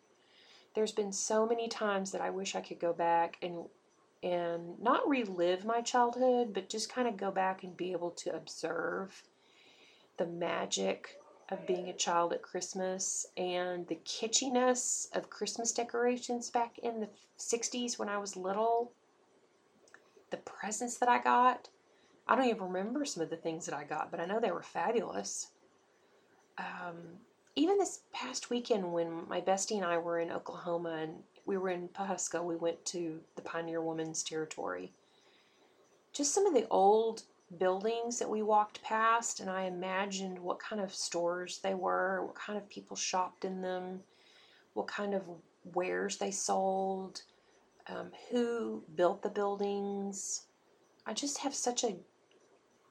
there's 0.78 0.92
been 0.92 1.12
so 1.12 1.44
many 1.44 1.66
times 1.66 2.12
that 2.12 2.20
I 2.20 2.30
wish 2.30 2.54
I 2.54 2.60
could 2.60 2.78
go 2.78 2.92
back 2.92 3.36
and 3.42 3.64
and 4.22 4.80
not 4.80 5.08
relive 5.08 5.64
my 5.64 5.80
childhood, 5.80 6.52
but 6.52 6.68
just 6.68 6.92
kind 6.92 7.06
of 7.06 7.16
go 7.16 7.30
back 7.30 7.64
and 7.64 7.76
be 7.76 7.92
able 7.92 8.10
to 8.10 8.34
observe 8.34 9.22
the 10.18 10.26
magic 10.26 11.18
of 11.50 11.66
being 11.66 11.88
a 11.88 11.92
child 11.92 12.32
at 12.32 12.42
Christmas 12.42 13.26
and 13.36 13.86
the 13.88 13.98
kitschiness 14.04 15.08
of 15.16 15.30
Christmas 15.30 15.72
decorations 15.72 16.50
back 16.50 16.78
in 16.78 17.00
the 17.00 17.08
60s 17.38 17.98
when 17.98 18.08
I 18.08 18.18
was 18.18 18.36
little. 18.36 18.92
The 20.30 20.38
presents 20.38 20.96
that 20.98 21.08
I 21.08 21.20
got. 21.20 21.68
I 22.28 22.36
don't 22.36 22.46
even 22.46 22.64
remember 22.64 23.04
some 23.04 23.22
of 23.22 23.30
the 23.30 23.36
things 23.36 23.64
that 23.66 23.74
I 23.74 23.84
got, 23.84 24.10
but 24.10 24.20
I 24.20 24.26
know 24.26 24.38
they 24.38 24.50
were 24.50 24.62
fabulous. 24.62 25.48
Um, 26.58 26.96
even 27.56 27.78
this 27.78 28.00
past 28.12 28.50
weekend 28.50 28.92
when 28.92 29.26
my 29.28 29.40
bestie 29.40 29.76
and 29.76 29.84
I 29.84 29.98
were 29.98 30.20
in 30.20 30.30
Oklahoma 30.30 30.98
and 31.02 31.14
we 31.46 31.56
were 31.56 31.70
in 31.70 31.88
Pawhuska, 31.88 32.44
we 32.44 32.56
went 32.56 32.84
to 32.86 33.20
the 33.34 33.42
Pioneer 33.42 33.80
Woman's 33.80 34.22
Territory. 34.22 34.92
Just 36.12 36.34
some 36.34 36.46
of 36.46 36.52
the 36.52 36.68
old 36.68 37.22
buildings 37.58 38.18
that 38.18 38.28
we 38.28 38.42
walked 38.42 38.82
past, 38.82 39.40
and 39.40 39.48
I 39.48 39.62
imagined 39.62 40.38
what 40.38 40.58
kind 40.58 40.82
of 40.82 40.94
stores 40.94 41.60
they 41.62 41.74
were, 41.74 42.26
what 42.26 42.34
kind 42.34 42.58
of 42.58 42.68
people 42.68 42.96
shopped 42.96 43.46
in 43.46 43.62
them, 43.62 44.00
what 44.74 44.86
kind 44.86 45.14
of 45.14 45.22
wares 45.72 46.18
they 46.18 46.30
sold, 46.30 47.22
um, 47.86 48.10
who 48.30 48.82
built 48.94 49.22
the 49.22 49.30
buildings. 49.30 50.42
I 51.06 51.14
just 51.14 51.38
have 51.38 51.54
such 51.54 51.84
a 51.84 51.96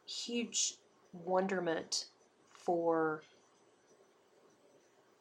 huge 0.08 0.76
wonderment 1.14 2.06
for 2.52 3.22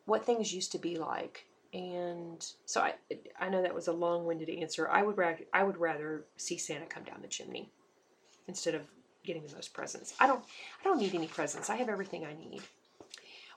what 0.05 0.25
things 0.25 0.53
used 0.53 0.73
to 0.73 0.79
be 0.79 0.97
like. 0.97 1.47
And 1.73 2.45
so 2.65 2.81
I, 2.81 2.95
I 3.39 3.49
know 3.49 3.63
that 3.63 3.75
was 3.75 3.89
a 3.89 3.93
long-winded 3.93 4.49
answer. 4.49 4.89
I 4.89 5.03
would 5.03 5.19
rather, 5.19 5.41
I 5.53 5.65
would 5.65 5.77
rather 5.77 6.25
see 6.37 6.57
Santa 6.57 6.87
come 6.87 7.03
down 7.03 7.19
the 7.21 7.29
chimney 7.29 7.71
instead 8.49 8.75
of 8.75 8.83
getting 9.25 9.45
the 9.45 9.55
most 9.55 9.75
presents. 9.75 10.15
I 10.21 10.27
don't, 10.27 10.43
I 10.81 10.85
don't 10.85 11.01
need 11.01 11.15
any 11.15 11.27
presents. 11.27 11.69
I 11.69 11.77
have 11.77 11.89
everything 11.89 12.25
I 12.25 12.33
need. 12.33 12.63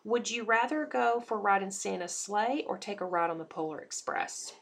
Would 0.03 0.31
you 0.31 0.43
rather 0.43 0.85
go 0.85 1.19
for 1.25 1.37
a 1.37 1.41
ride 1.41 1.61
in 1.61 1.71
Santa's 1.71 2.15
sleigh 2.15 2.65
or 2.67 2.77
take 2.77 3.01
a 3.01 3.05
ride 3.05 3.29
on 3.29 3.37
the 3.37 3.45
Polar 3.45 3.79
Express? 3.79 4.53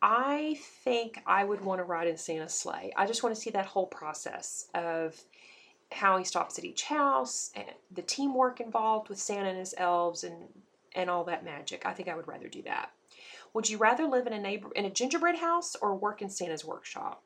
I 0.00 0.58
think 0.84 1.22
I 1.26 1.42
would 1.42 1.64
want 1.64 1.80
to 1.80 1.84
ride 1.84 2.06
in 2.06 2.16
Santa's 2.16 2.54
sleigh. 2.54 2.92
I 2.96 3.06
just 3.06 3.22
want 3.22 3.34
to 3.34 3.40
see 3.40 3.50
that 3.50 3.66
whole 3.66 3.86
process 3.86 4.68
of 4.74 5.20
how 5.92 6.18
he 6.18 6.24
stops 6.24 6.58
at 6.58 6.64
each 6.64 6.84
house, 6.84 7.50
and 7.54 7.66
the 7.90 8.02
teamwork 8.02 8.60
involved 8.60 9.08
with 9.08 9.18
Santa 9.18 9.48
and 9.48 9.58
his 9.58 9.74
elves, 9.78 10.24
and 10.24 10.36
and 10.94 11.10
all 11.10 11.24
that 11.24 11.44
magic. 11.44 11.84
I 11.84 11.92
think 11.92 12.08
I 12.08 12.16
would 12.16 12.28
rather 12.28 12.48
do 12.48 12.62
that. 12.62 12.90
Would 13.52 13.68
you 13.68 13.78
rather 13.78 14.06
live 14.06 14.26
in 14.26 14.32
a 14.32 14.40
neighbor 14.40 14.70
in 14.74 14.84
a 14.84 14.90
gingerbread 14.90 15.38
house 15.38 15.76
or 15.76 15.94
work 15.94 16.22
in 16.22 16.30
Santa's 16.30 16.64
workshop? 16.64 17.22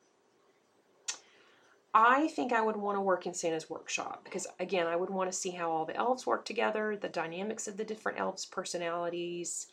I 1.93 2.29
think 2.29 2.53
I 2.53 2.61
would 2.61 2.77
want 2.77 2.97
to 2.97 3.01
work 3.01 3.27
in 3.27 3.35
Santa's 3.35 3.69
workshop 3.69 4.23
because 4.23 4.47
again, 4.61 4.87
I 4.87 4.95
would 4.95 5.11
want 5.11 5.31
to 5.31 5.37
see 5.37 5.51
how 5.51 5.71
all 5.71 5.85
the 5.85 5.97
elves 5.97 6.27
work 6.27 6.45
together, 6.45 6.97
the 6.97 7.09
dynamics 7.09 7.67
of 7.67 7.77
the 7.77 7.85
different 7.85 8.21
elves' 8.21 8.47
personalities, 8.47 9.67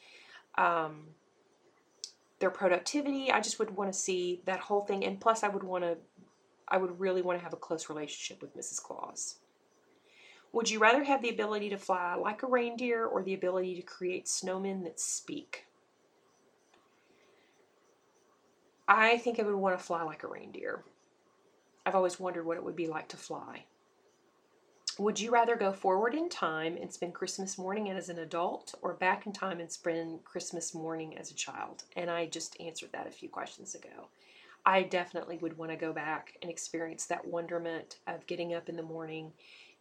um, 0.58 1.10
their 2.40 2.50
productivity. 2.50 3.32
I 3.32 3.40
just 3.40 3.60
would 3.60 3.76
want 3.76 3.92
to 3.94 3.98
see 3.98 4.42
that 4.46 4.60
whole 4.62 4.82
thing, 4.82 5.06
and 5.06 5.20
plus, 5.20 5.44
I 5.44 5.48
would 5.48 5.64
want 5.64 5.84
to, 5.84 5.98
I 6.68 6.78
would 6.78 7.00
really 7.00 7.22
want 7.22 7.40
to 7.40 7.44
have 7.44 7.54
a 7.54 7.58
close 7.58 7.90
relationship 7.90 8.42
with 8.42 8.58
Mrs. 8.58 8.82
Claus. 8.82 9.36
Would 10.54 10.70
you 10.70 10.80
rather 10.80 11.04
have 11.04 11.22
the 11.22 11.30
ability 11.30 11.70
to 11.70 11.78
fly 11.78 12.16
like 12.16 12.44
a 12.44 12.48
reindeer 12.48 13.06
or 13.06 13.22
the 13.22 13.34
ability 13.34 13.76
to 13.76 13.82
create 13.82 14.26
snowmen 14.26 14.84
that 14.84 15.00
speak? 15.00 15.66
I 18.88 19.18
think 19.18 19.40
I 19.40 19.44
would 19.44 19.56
want 19.56 19.78
to 19.78 19.84
fly 19.84 20.04
like 20.04 20.24
a 20.24 20.28
reindeer. 20.28 20.84
I've 21.86 21.96
always 21.96 22.20
wondered 22.20 22.46
what 22.46 22.58
it 22.58 22.64
would 22.64 22.76
be 22.76 22.88
like 22.88 23.08
to 23.10 23.18
fly. 23.18 23.66
Would 24.98 25.20
you 25.20 25.30
rather 25.30 25.56
go 25.56 25.72
forward 25.72 26.16
in 26.16 26.28
time 26.28 26.76
and 26.76 26.92
spend 26.92 27.14
Christmas 27.14 27.58
morning 27.58 27.92
as 27.92 28.10
an 28.10 28.18
adult 28.18 28.74
or 28.82 28.94
back 28.94 29.28
in 29.28 29.32
time 29.32 29.60
and 29.60 29.72
spend 29.72 30.24
Christmas 30.24 30.74
morning 30.74 31.16
as 31.18 31.30
a 31.30 31.36
child? 31.36 31.84
And 31.96 32.10
I 32.10 32.26
just 32.26 32.60
answered 32.60 32.90
that 32.94 33.06
a 33.06 33.12
few 33.12 33.30
questions 33.30 33.76
ago. 33.76 34.08
I 34.68 34.84
definitely 34.84 35.38
would 35.38 35.58
want 35.58 35.72
to 35.72 35.78
go 35.78 35.94
back 35.94 36.34
and 36.42 36.52
experience 36.52 37.06
that 37.06 37.26
wonderment 37.26 38.00
of 38.06 38.28
getting 38.28 38.54
up 38.54 38.68
in 38.68 38.76
the 38.76 38.84
morning 38.84 39.32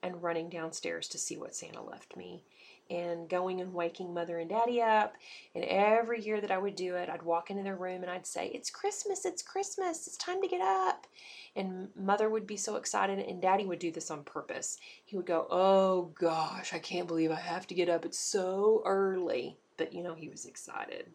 and 0.00 0.22
running 0.22 0.48
downstairs 0.48 1.08
to 1.08 1.18
see 1.18 1.36
what 1.36 1.56
Santa 1.56 1.82
left 1.82 2.16
me 2.16 2.44
and 2.88 3.28
going 3.28 3.60
and 3.60 3.74
waking 3.74 4.14
mother 4.14 4.38
and 4.38 4.48
daddy 4.48 4.80
up. 4.80 5.16
And 5.56 5.64
every 5.64 6.22
year 6.22 6.40
that 6.40 6.52
I 6.52 6.58
would 6.58 6.76
do 6.76 6.94
it, 6.94 7.08
I'd 7.08 7.24
walk 7.24 7.50
into 7.50 7.64
their 7.64 7.74
room 7.74 8.02
and 8.02 8.10
I'd 8.12 8.28
say, 8.28 8.46
It's 8.54 8.70
Christmas, 8.70 9.24
it's 9.24 9.42
Christmas, 9.42 10.06
it's 10.06 10.16
time 10.18 10.40
to 10.40 10.46
get 10.46 10.60
up. 10.60 11.08
And 11.56 11.88
mother 11.96 12.30
would 12.30 12.46
be 12.46 12.56
so 12.56 12.76
excited, 12.76 13.18
and 13.18 13.42
daddy 13.42 13.66
would 13.66 13.80
do 13.80 13.90
this 13.90 14.12
on 14.12 14.22
purpose. 14.22 14.78
He 15.04 15.16
would 15.16 15.26
go, 15.26 15.48
Oh 15.50 16.12
gosh, 16.14 16.72
I 16.72 16.78
can't 16.78 17.08
believe 17.08 17.32
I 17.32 17.40
have 17.40 17.66
to 17.66 17.74
get 17.74 17.88
up. 17.88 18.04
It's 18.04 18.20
so 18.20 18.82
early. 18.84 19.56
But 19.78 19.92
you 19.92 20.04
know, 20.04 20.14
he 20.14 20.28
was 20.28 20.46
excited. 20.46 21.10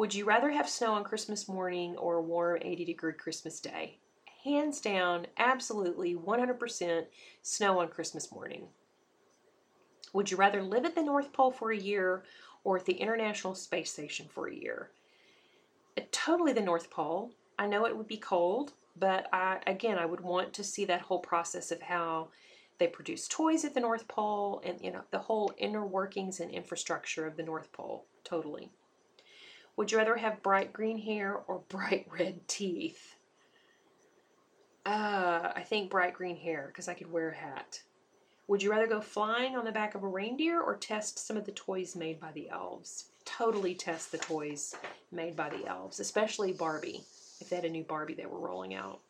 Would 0.00 0.14
you 0.14 0.24
rather 0.24 0.48
have 0.48 0.66
snow 0.66 0.94
on 0.94 1.04
Christmas 1.04 1.46
morning 1.46 1.94
or 1.98 2.16
a 2.16 2.22
warm 2.22 2.56
80 2.62 2.86
degree 2.86 3.12
Christmas 3.12 3.60
day? 3.60 3.98
hands 4.42 4.80
down, 4.80 5.26
absolutely 5.36 6.14
100% 6.14 7.04
snow 7.42 7.80
on 7.80 7.88
Christmas 7.88 8.32
morning. 8.32 8.68
Would 10.14 10.30
you 10.30 10.38
rather 10.38 10.62
live 10.62 10.86
at 10.86 10.94
the 10.94 11.02
North 11.02 11.34
Pole 11.34 11.50
for 11.50 11.70
a 11.70 11.76
year 11.76 12.24
or 12.64 12.78
at 12.78 12.86
the 12.86 12.94
International 12.94 13.54
Space 13.54 13.92
Station 13.92 14.26
for 14.30 14.48
a 14.48 14.54
year? 14.54 14.88
Uh, 15.98 16.04
totally 16.12 16.54
the 16.54 16.62
North 16.62 16.88
Pole. 16.88 17.34
I 17.58 17.66
know 17.66 17.84
it 17.84 17.94
would 17.94 18.08
be 18.08 18.16
cold, 18.16 18.72
but 18.96 19.28
I, 19.34 19.58
again, 19.66 19.98
I 19.98 20.06
would 20.06 20.22
want 20.22 20.54
to 20.54 20.64
see 20.64 20.86
that 20.86 21.02
whole 21.02 21.20
process 21.20 21.70
of 21.70 21.82
how 21.82 22.28
they 22.78 22.86
produce 22.86 23.28
toys 23.28 23.66
at 23.66 23.74
the 23.74 23.80
North 23.80 24.08
Pole 24.08 24.62
and 24.64 24.80
you 24.80 24.90
know 24.90 25.02
the 25.10 25.18
whole 25.18 25.52
inner 25.58 25.84
workings 25.84 26.40
and 26.40 26.50
infrastructure 26.50 27.26
of 27.26 27.36
the 27.36 27.42
North 27.42 27.70
Pole. 27.72 28.06
Totally. 28.24 28.70
Would 29.76 29.92
you 29.92 29.98
rather 29.98 30.16
have 30.16 30.42
bright 30.42 30.72
green 30.72 30.98
hair 30.98 31.36
or 31.46 31.62
bright 31.68 32.06
red 32.10 32.46
teeth? 32.48 33.16
Uh, 34.84 35.52
I 35.54 35.62
think 35.62 35.90
bright 35.90 36.14
green 36.14 36.36
hair 36.36 36.66
because 36.68 36.88
I 36.88 36.94
could 36.94 37.12
wear 37.12 37.30
a 37.30 37.36
hat. 37.36 37.82
Would 38.48 38.62
you 38.62 38.70
rather 38.70 38.88
go 38.88 39.00
flying 39.00 39.54
on 39.54 39.64
the 39.64 39.70
back 39.70 39.94
of 39.94 40.02
a 40.02 40.08
reindeer 40.08 40.60
or 40.60 40.76
test 40.76 41.24
some 41.24 41.36
of 41.36 41.44
the 41.46 41.52
toys 41.52 41.94
made 41.94 42.18
by 42.18 42.32
the 42.32 42.48
elves? 42.48 43.10
Totally 43.24 43.74
test 43.74 44.10
the 44.10 44.18
toys 44.18 44.74
made 45.12 45.36
by 45.36 45.50
the 45.50 45.66
elves, 45.66 46.00
especially 46.00 46.52
Barbie, 46.52 47.04
if 47.40 47.48
they 47.48 47.56
had 47.56 47.64
a 47.64 47.70
new 47.70 47.84
Barbie 47.84 48.14
they 48.14 48.26
were 48.26 48.40
rolling 48.40 48.74
out. 48.74 49.00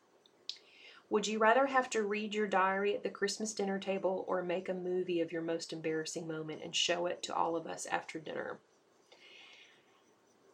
Would 1.09 1.25
you 1.27 1.39
rather 1.39 1.65
have 1.65 1.89
to 1.89 2.03
read 2.03 2.33
your 2.33 2.47
diary 2.47 2.95
at 2.95 3.03
the 3.03 3.09
Christmas 3.09 3.53
dinner 3.53 3.79
table 3.79 4.23
or 4.27 4.43
make 4.43 4.69
a 4.69 4.73
movie 4.73 5.21
of 5.21 5.31
your 5.31 5.41
most 5.41 5.73
embarrassing 5.73 6.27
moment 6.27 6.61
and 6.63 6.75
show 6.75 7.05
it 7.05 7.23
to 7.23 7.35
all 7.35 7.55
of 7.55 7.65
us 7.65 7.85
after 7.87 8.19
dinner? 8.19 8.59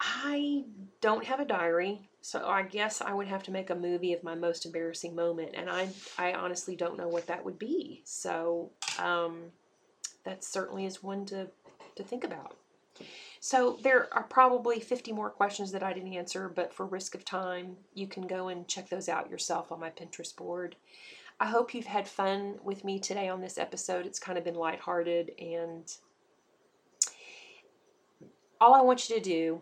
I 0.07 0.63
don't 1.01 1.25
have 1.25 1.39
a 1.39 1.45
diary, 1.45 2.09
so 2.21 2.47
I 2.47 2.63
guess 2.63 3.01
I 3.01 3.13
would 3.13 3.27
have 3.27 3.43
to 3.43 3.51
make 3.51 3.69
a 3.69 3.75
movie 3.75 4.13
of 4.13 4.23
my 4.23 4.35
most 4.35 4.65
embarrassing 4.65 5.15
moment, 5.15 5.51
and 5.53 5.69
I 5.69 5.89
I 6.17 6.33
honestly 6.33 6.75
don't 6.75 6.97
know 6.97 7.07
what 7.07 7.27
that 7.27 7.43
would 7.43 7.59
be. 7.59 8.01
So 8.05 8.71
um, 8.99 9.51
that 10.23 10.43
certainly 10.43 10.85
is 10.85 11.03
one 11.03 11.25
to 11.27 11.47
to 11.95 12.03
think 12.03 12.23
about. 12.23 12.55
So 13.39 13.77
there 13.83 14.11
are 14.13 14.23
probably 14.23 14.79
50 14.79 15.11
more 15.11 15.29
questions 15.29 15.71
that 15.71 15.83
I 15.83 15.93
didn't 15.93 16.13
answer, 16.13 16.49
but 16.49 16.73
for 16.73 16.85
risk 16.85 17.13
of 17.13 17.23
time, 17.23 17.77
you 17.93 18.07
can 18.07 18.25
go 18.25 18.47
and 18.47 18.67
check 18.67 18.89
those 18.89 19.07
out 19.07 19.29
yourself 19.29 19.71
on 19.71 19.79
my 19.79 19.91
Pinterest 19.91 20.35
board. 20.35 20.75
I 21.39 21.45
hope 21.45 21.73
you've 21.73 21.85
had 21.85 22.07
fun 22.07 22.55
with 22.63 22.83
me 22.83 22.99
today 22.99 23.29
on 23.29 23.41
this 23.41 23.59
episode. 23.59 24.07
It's 24.07 24.19
kind 24.19 24.39
of 24.39 24.43
been 24.43 24.55
lighthearted 24.55 25.31
and 25.39 25.83
all 28.59 28.73
I 28.73 28.81
want 28.81 29.07
you 29.07 29.15
to 29.17 29.21
do 29.21 29.61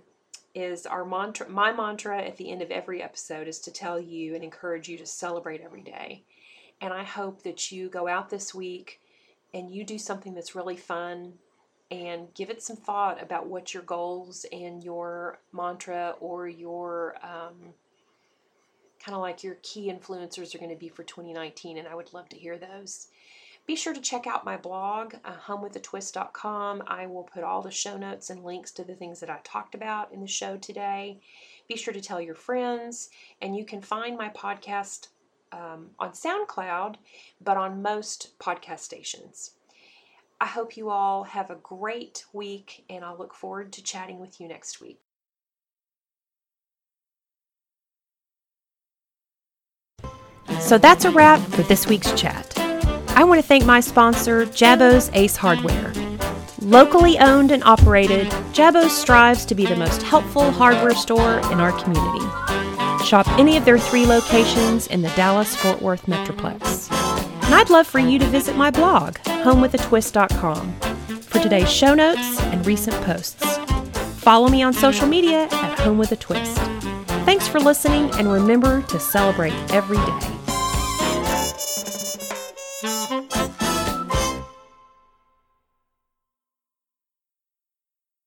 is 0.55 0.85
our 0.85 1.05
mantra 1.05 1.47
my 1.49 1.71
mantra 1.71 2.21
at 2.21 2.37
the 2.37 2.49
end 2.49 2.61
of 2.61 2.71
every 2.71 3.03
episode 3.03 3.47
is 3.47 3.59
to 3.59 3.71
tell 3.71 3.99
you 3.99 4.33
and 4.33 4.43
encourage 4.43 4.87
you 4.87 4.97
to 4.97 5.05
celebrate 5.05 5.61
every 5.61 5.81
day. 5.81 6.23
And 6.81 6.93
I 6.93 7.03
hope 7.03 7.43
that 7.43 7.71
you 7.71 7.89
go 7.89 8.07
out 8.07 8.29
this 8.29 8.55
week 8.55 8.99
and 9.53 9.69
you 9.69 9.83
do 9.83 9.97
something 9.97 10.33
that's 10.33 10.55
really 10.55 10.77
fun 10.77 11.33
and 11.91 12.33
give 12.33 12.49
it 12.49 12.63
some 12.63 12.75
thought 12.75 13.21
about 13.21 13.47
what 13.47 13.73
your 13.73 13.83
goals 13.83 14.45
and 14.51 14.83
your 14.83 15.39
mantra 15.53 16.15
or 16.19 16.47
your 16.47 17.15
um, 17.21 17.73
kind 19.03 19.15
of 19.15 19.21
like 19.21 19.43
your 19.43 19.55
key 19.61 19.91
influencers 19.91 20.55
are 20.55 20.57
going 20.57 20.71
to 20.71 20.75
be 20.75 20.89
for 20.89 21.03
2019 21.03 21.77
and 21.77 21.87
I 21.87 21.95
would 21.95 22.13
love 22.13 22.27
to 22.29 22.37
hear 22.37 22.57
those. 22.57 23.07
Be 23.65 23.75
sure 23.75 23.93
to 23.93 24.01
check 24.01 24.27
out 24.27 24.45
my 24.45 24.57
blog, 24.57 25.15
uh, 25.25 25.33
homewithatwist.com. 25.47 26.83
I 26.85 27.07
will 27.07 27.23
put 27.23 27.43
all 27.43 27.63
the 27.63 27.71
show 27.71 27.97
notes 27.97 28.29
and 28.29 28.43
links 28.43 28.71
to 28.71 28.83
the 28.83 28.93
things 28.93 29.19
that 29.21 29.29
I 29.29 29.39
talked 29.43 29.73
about 29.73 30.13
in 30.13 30.21
the 30.21 30.27
show 30.27 30.57
today. 30.57 31.19
Be 31.67 31.75
sure 31.75 31.93
to 31.93 32.01
tell 32.01 32.21
your 32.21 32.35
friends, 32.35 33.09
and 33.41 33.55
you 33.55 33.65
can 33.65 33.81
find 33.81 34.17
my 34.17 34.29
podcast 34.29 35.07
um, 35.51 35.87
on 35.97 36.11
SoundCloud, 36.11 36.97
but 37.41 37.57
on 37.57 37.81
most 37.81 38.37
podcast 38.37 38.79
stations. 38.81 39.51
I 40.39 40.45
hope 40.45 40.77
you 40.77 40.91
all 40.91 41.23
have 41.23 41.49
a 41.49 41.55
great 41.55 42.25
week, 42.33 42.83
and 42.87 43.03
I'll 43.03 43.17
look 43.17 43.33
forward 43.33 43.73
to 43.73 43.83
chatting 43.83 44.19
with 44.19 44.39
you 44.39 44.47
next 44.47 44.79
week. 44.79 44.99
So 50.59 50.77
that's 50.77 51.05
a 51.05 51.11
wrap 51.11 51.39
for 51.39 51.63
this 51.63 51.87
week's 51.87 52.11
chat. 52.13 52.64
I 53.15 53.23
want 53.23 53.41
to 53.41 53.47
thank 53.47 53.65
my 53.65 53.79
sponsor, 53.79 54.45
Jabo's 54.45 55.09
Ace 55.13 55.37
Hardware. 55.37 55.93
Locally 56.59 57.17
owned 57.17 57.51
and 57.51 57.63
operated, 57.63 58.27
Jabo's 58.51 58.91
strives 58.91 59.45
to 59.45 59.55
be 59.55 59.65
the 59.65 59.75
most 59.77 60.01
helpful 60.01 60.51
hardware 60.51 60.93
store 60.93 61.39
in 61.51 61.61
our 61.61 61.71
community. 61.81 62.25
Shop 63.05 63.25
any 63.39 63.55
of 63.55 63.63
their 63.63 63.79
three 63.79 64.05
locations 64.05 64.87
in 64.87 65.01
the 65.01 65.09
Dallas 65.09 65.55
Fort 65.55 65.81
Worth 65.81 66.07
Metroplex. 66.07 66.91
And 67.45 67.55
I'd 67.55 67.69
love 67.69 67.87
for 67.87 67.99
you 67.99 68.19
to 68.19 68.25
visit 68.25 68.57
my 68.57 68.69
blog, 68.69 69.15
homewithatwist.com, 69.19 70.73
for 71.21 71.39
today's 71.39 71.71
show 71.71 71.93
notes 71.93 72.41
and 72.41 72.65
recent 72.65 73.01
posts. 73.03 73.57
Follow 74.21 74.49
me 74.49 74.61
on 74.61 74.73
social 74.73 75.07
media 75.07 75.47
at 75.51 75.79
Home 75.79 75.97
with 75.97 76.11
a 76.11 76.17
Twist. 76.17 76.57
Thanks 77.25 77.47
for 77.47 77.59
listening, 77.61 78.11
and 78.15 78.29
remember 78.29 78.81
to 78.81 78.99
celebrate 78.99 79.53
every 79.71 79.97
day. 79.97 80.34